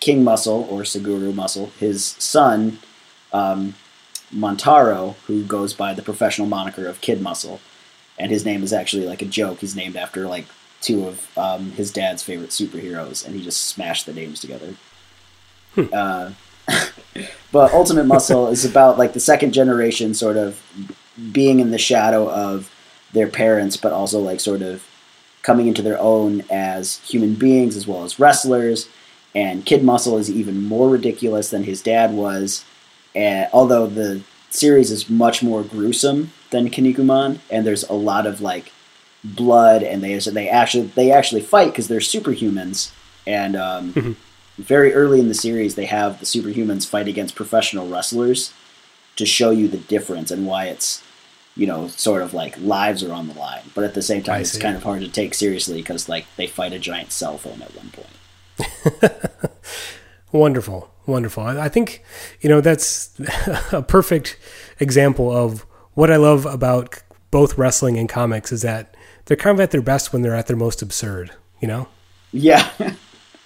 King 0.01 0.25
Muscle 0.25 0.67
or 0.71 0.83
Suguru 0.83 1.33
Muscle, 1.35 1.71
his 1.79 2.05
son 2.19 2.79
um, 3.33 3.75
Montaro, 4.35 5.15
who 5.27 5.45
goes 5.45 5.75
by 5.75 5.93
the 5.93 6.03
professional 6.03 6.49
moniker 6.49 6.87
of 6.87 7.01
Kid 7.03 7.21
Muscle, 7.21 7.61
and 8.19 8.31
his 8.31 8.45
name 8.45 8.63
is 8.63 8.73
actually 8.73 9.07
like 9.07 9.23
a 9.23 9.27
joke. 9.27 9.61
He's 9.61 9.77
named 9.77 9.97
after 9.97 10.27
like 10.27 10.47
two 10.81 11.07
of 11.07 11.39
um, 11.39 11.73
his 11.73 11.93
dad's 11.93 12.23
favorite 12.23 12.51
superheroes, 12.51 13.25
and 13.25 13.37
he 13.37 13.45
just 13.45 13.67
smashed 13.67 14.07
the 14.07 14.15
names 14.15 14.41
together. 14.41 14.75
Uh, 15.93 16.33
but 17.53 17.73
Ultimate 17.73 18.07
Muscle 18.07 18.49
is 18.49 18.65
about 18.65 18.99
like 18.99 19.13
the 19.13 19.21
second 19.21 19.53
generation 19.53 20.15
sort 20.15 20.37
of 20.37 20.61
being 21.33 21.61
in 21.61 21.71
the 21.71 21.79
shadow 21.79 22.31
of 22.31 22.71
their 23.13 23.29
parents, 23.29 23.77
but 23.77 23.93
also 23.93 24.21
like 24.21 24.41
sort 24.41 24.63
of 24.63 24.87
coming 25.43 25.67
into 25.69 25.83
their 25.83 25.99
own 25.99 26.43
as 26.51 26.99
human 26.99 27.35
beings 27.35 27.77
as 27.77 27.87
well 27.87 28.05
as 28.05 28.19
wrestlers. 28.19 28.89
And 29.35 29.65
Kid 29.65 29.83
Muscle 29.83 30.19
is 30.19 30.31
even 30.31 30.65
more 30.65 30.89
ridiculous 30.89 31.51
than 31.51 31.65
his 31.65 31.83
dad 31.83 32.13
was, 32.13 32.65
uh, 33.15 33.47
although 33.53 33.87
the 33.87 34.23
series 34.51 34.91
is 34.91 35.09
much 35.09 35.43
more 35.43 35.63
gruesome 35.63 36.33
than 36.51 36.69
Kinnikuman, 36.71 37.39
and 37.49 37.67
there's 37.67 37.85
a 37.85 37.95
lot 37.95 38.27
of 38.27 38.41
like 38.41 38.73
blood, 39.23 39.83
and 39.83 40.03
they 40.03 40.19
they 40.19 40.49
actually 40.49 40.87
they 40.89 41.13
actually 41.13 41.43
fight 41.43 41.67
because 41.67 41.89
they're 41.89 42.01
superhumans, 42.01 42.91
and 43.27 43.55
um, 43.55 44.17
very 44.59 44.93
early 44.93 45.21
in 45.21 45.29
the 45.29 45.35
series 45.35 45.75
they 45.75 45.87
have 45.87 46.19
the 46.21 46.27
superhumans 46.27 46.89
fight 46.89 47.09
against 47.09 47.35
professional 47.35 47.89
wrestlers 47.89 48.53
to 49.17 49.25
show 49.25 49.51
you 49.51 49.69
the 49.69 49.79
difference 49.79 50.31
and 50.31 50.47
why 50.47 50.67
it's 50.67 51.03
you 51.57 51.67
know 51.67 51.89
sort 51.89 52.23
of 52.23 52.33
like 52.35 52.59
lives 52.59 53.03
are 53.03 53.13
on 53.13 53.29
the 53.29 53.35
line, 53.35 53.63
but 53.75 53.85
at 53.85 53.95
the 53.95 54.03
same 54.03 54.23
time 54.23 54.37
I 54.37 54.41
it's 54.41 54.53
see. 54.53 54.61
kind 54.61 54.77
of 54.77 54.83
hard 54.83 55.01
to 55.03 55.09
take 55.09 55.35
seriously 55.35 55.79
because 55.79 56.09
like 56.09 56.27
they 56.37 56.47
fight 56.47 56.73
a 56.73 56.79
giant 56.79 57.13
cell 57.13 57.39
phone 57.39 57.63
at 57.63 57.75
one 57.75 57.91
point. 57.91 59.53
Wonderful, 60.33 60.89
wonderful. 61.07 61.43
I, 61.43 61.65
I 61.65 61.69
think 61.69 62.05
you 62.41 62.49
know 62.49 62.61
that's 62.61 63.19
a 63.73 63.83
perfect 63.83 64.39
example 64.79 65.35
of 65.35 65.67
what 65.95 66.11
I 66.11 66.17
love 66.17 66.47
about 66.47 67.03
both 67.31 67.59
wrestling 67.59 67.99
and 67.99 68.09
comics 68.09 68.53
is 68.53 68.63
that 68.63 68.97
they're 69.25 69.37
kind 69.37 69.57
of 69.57 69.61
at 69.61 69.71
their 69.71 69.83
best 69.83 70.13
when 70.13 70.23
they're 70.23 70.35
at 70.35 70.47
their 70.47 70.57
most 70.57 70.83
absurd. 70.83 71.33
You 71.61 71.69
know? 71.69 71.89
Yeah, 72.33 72.71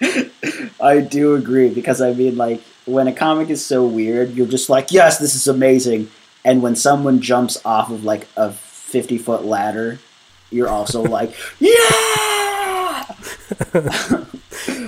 I 0.80 1.00
do 1.00 1.34
agree 1.34 1.70
because 1.70 2.00
I 2.00 2.12
mean, 2.12 2.36
like, 2.36 2.60
when 2.84 3.08
a 3.08 3.12
comic 3.12 3.48
is 3.48 3.64
so 3.64 3.86
weird, 3.86 4.32
you're 4.32 4.46
just 4.46 4.68
like, 4.68 4.92
yes, 4.92 5.18
this 5.18 5.34
is 5.34 5.48
amazing. 5.48 6.10
And 6.44 6.62
when 6.62 6.76
someone 6.76 7.20
jumps 7.20 7.60
off 7.64 7.90
of 7.90 8.04
like 8.04 8.26
a 8.36 8.52
50 8.52 9.18
foot 9.18 9.44
ladder, 9.44 9.98
you're 10.50 10.68
also 10.68 11.02
like, 11.18 11.34
yeah! 11.58 13.04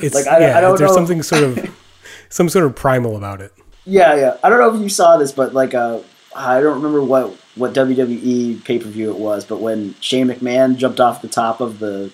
It's 0.02 0.14
Like, 0.14 0.26
I- 0.26 0.40
yeah. 0.40 0.58
I 0.58 0.60
don't 0.60 0.72
know. 0.72 0.76
there's 0.76 0.90
know. 0.90 0.94
something 0.94 1.22
sort 1.22 1.42
of 1.44 1.70
some 2.28 2.48
sort 2.48 2.64
of 2.66 2.74
primal 2.74 3.16
about 3.16 3.40
it. 3.40 3.52
Yeah, 3.84 4.14
yeah. 4.16 4.36
I 4.42 4.48
don't 4.50 4.58
know 4.58 4.74
if 4.74 4.80
you 4.80 4.88
saw 4.88 5.16
this, 5.16 5.32
but 5.32 5.54
like, 5.54 5.74
uh, 5.74 6.00
I 6.34 6.60
don't 6.60 6.74
remember 6.76 7.02
what, 7.02 7.30
what 7.54 7.72
WWE 7.72 8.64
pay 8.64 8.78
per 8.78 8.88
view 8.88 9.10
it 9.10 9.18
was, 9.18 9.44
but 9.44 9.60
when 9.60 9.94
Shane 10.00 10.26
McMahon 10.28 10.76
jumped 10.76 11.00
off 11.00 11.22
the 11.22 11.28
top 11.28 11.60
of 11.60 11.78
the 11.78 12.12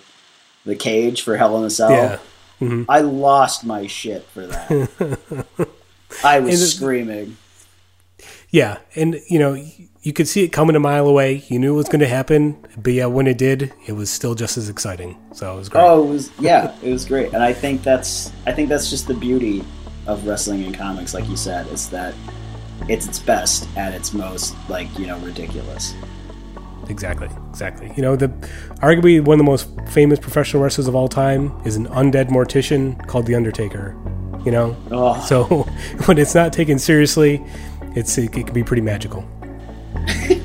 the 0.65 0.77
cage 0.77 1.23
for 1.23 1.37
Hell 1.37 1.59
in 1.59 1.65
a 1.65 1.71
Cell, 1.71 1.91
Yeah. 2.61 2.85
I 2.89 3.01
lost 3.01 3.65
my 3.65 3.89
shit 3.89 4.23
for 4.27 4.47
that. 4.47 5.69
I 6.25 6.39
was 6.39 6.77
screaming. 6.77 7.37
Yeah, 8.53 8.79
and 8.95 9.19
you 9.29 9.39
know 9.39 9.57
you 10.03 10.13
could 10.13 10.29
see 10.29 10.45
it 10.45 10.49
coming 10.49 10.77
a 10.77 10.81
mile 10.81 11.07
away. 11.09 11.43
You 11.49 11.59
knew 11.59 11.73
it 11.73 11.77
was 11.77 11.89
going 11.89 12.01
to 12.01 12.09
happen, 12.09 12.59
but 12.77 12.93
yeah, 12.93 13.07
when 13.07 13.27
it 13.27 13.39
did, 13.39 13.73
it 13.87 13.93
was 13.93 14.11
still 14.11 14.35
just 14.35 14.59
as 14.59 14.69
exciting. 14.69 15.17
So 15.33 15.55
it 15.55 15.57
was 15.57 15.69
great. 15.71 15.83
Oh, 15.83 16.05
it 16.05 16.09
was 16.09 16.31
yeah, 16.39 16.77
it 16.83 16.91
was 16.91 17.07
great, 17.07 17.33
and 17.33 17.43
I 17.43 17.53
think 17.55 17.83
that's 17.83 18.31
I 18.47 18.53
think 18.53 18.69
that's 18.69 18.91
just 18.91 19.09
the 19.09 19.15
beauty 19.15 19.65
of 20.07 20.27
wrestling 20.27 20.65
and 20.65 20.75
comics, 20.75 21.15
like 21.15 21.27
you 21.29 21.37
said, 21.37 21.67
is 21.69 21.89
that 21.91 22.15
it's 22.89 23.07
its 23.07 23.19
best 23.21 23.69
at 23.77 23.95
its 23.95 24.13
most 24.13 24.55
like 24.69 24.87
you 24.99 25.07
know 25.07 25.19
ridiculous. 25.21 25.95
Exactly, 26.89 27.29
exactly. 27.49 27.91
You 27.97 28.03
know, 28.03 28.17
the 28.17 28.29
arguably 28.83 29.25
one 29.25 29.41
of 29.41 29.47
the 29.47 29.51
most 29.51 29.69
famous 29.93 30.19
professional 30.19 30.63
wrestlers 30.63 30.89
of 30.89 30.95
all 30.95 31.09
time 31.09 31.59
is 31.65 31.77
an 31.77 31.87
undead 31.87 32.29
mortician 32.29 33.07
called 33.07 33.25
the 33.25 33.35
Undertaker. 33.35 33.97
You 34.45 34.51
know, 34.51 34.77
Oh, 34.91 35.25
so 35.25 35.45
when 36.07 36.19
it's 36.19 36.35
not 36.35 36.53
taken 36.53 36.79
seriously, 36.81 37.43
it's 37.95 38.17
it, 38.19 38.37
it 38.37 38.47
can 38.47 38.55
be 38.55 38.63
pretty 38.63 38.83
magical. 38.83 39.25